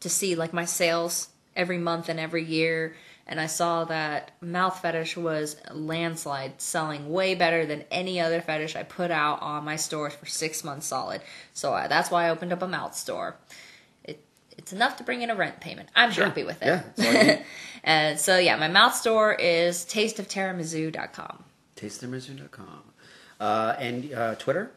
[0.00, 2.96] to see like my sales every month and every year
[3.26, 8.76] and I saw that mouth fetish was landslide selling way better than any other fetish
[8.76, 11.20] I put out on my stores for 6 months solid.
[11.52, 13.36] So uh, that's why I opened up a mouth store.
[14.04, 14.22] It
[14.56, 15.88] it's enough to bring in a rent payment.
[15.94, 16.66] I'm happy with it.
[16.66, 17.44] Yeah, that's all you need.
[17.84, 21.44] and so yeah, my mouth store is tasteofterramizu.com.
[21.76, 22.82] TasteTerramizu.com.
[23.38, 24.70] Uh, and uh, Twitter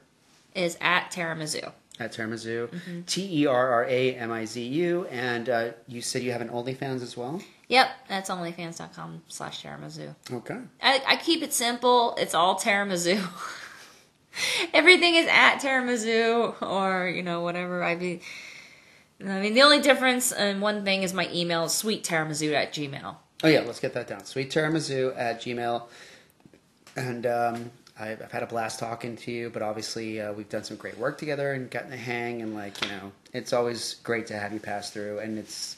[0.54, 1.72] Is at terramizu.
[2.00, 2.68] at Terramizu.
[2.68, 3.02] Mm-hmm.
[3.04, 5.06] T E R R A M I Z U.
[5.10, 7.42] And uh, you said you have an OnlyFans as well?
[7.70, 10.16] Yep, that's onlyfans.com slash terramizu.
[10.32, 10.58] Okay.
[10.82, 12.16] I, I keep it simple.
[12.18, 13.24] It's all terramizu.
[14.74, 17.84] Everything is at terramizu or you know whatever.
[17.84, 18.22] I be.
[19.22, 23.16] I mean, the only difference and one thing is my email is sweetterramizu at gmail.
[23.44, 24.26] Oh yeah, let's get that down.
[24.26, 25.84] Sweet terramizu at Gmail.
[26.98, 30.66] And um, I've, I've had a blast talking to you, but obviously uh, we've done
[30.66, 32.42] some great work together and gotten the hang.
[32.42, 35.20] And like you know, it's always great to have you pass through.
[35.20, 35.78] And it's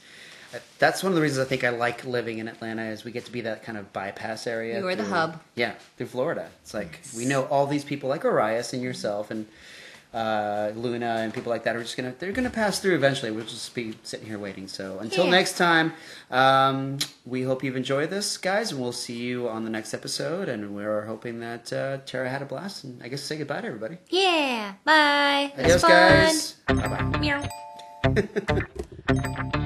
[0.79, 3.25] that's one of the reasons I think I like living in Atlanta is we get
[3.25, 4.79] to be that kind of bypass area.
[4.79, 5.41] You are the through- hub.
[5.55, 6.49] Yeah, through Florida.
[6.61, 9.45] It's like we know all these people like Arias and yourself and
[10.13, 13.31] uh, Luna and people like that are just gonna they're gonna pass through eventually.
[13.31, 14.67] We'll just be sitting here waiting.
[14.67, 15.31] So until Yeah.
[15.31, 15.93] next time,
[16.29, 20.49] um, we hope you've enjoyed this, guys, and we'll see you on the next episode.
[20.49, 22.83] And we're hoping that uh, Tara had a blast.
[22.83, 23.99] And I guess say goodbye to everybody.
[24.09, 24.73] Yeah.
[24.83, 25.53] Bye.
[25.57, 26.51] Adios, guys.
[26.67, 27.19] Bye bye.
[27.19, 27.47] Meow.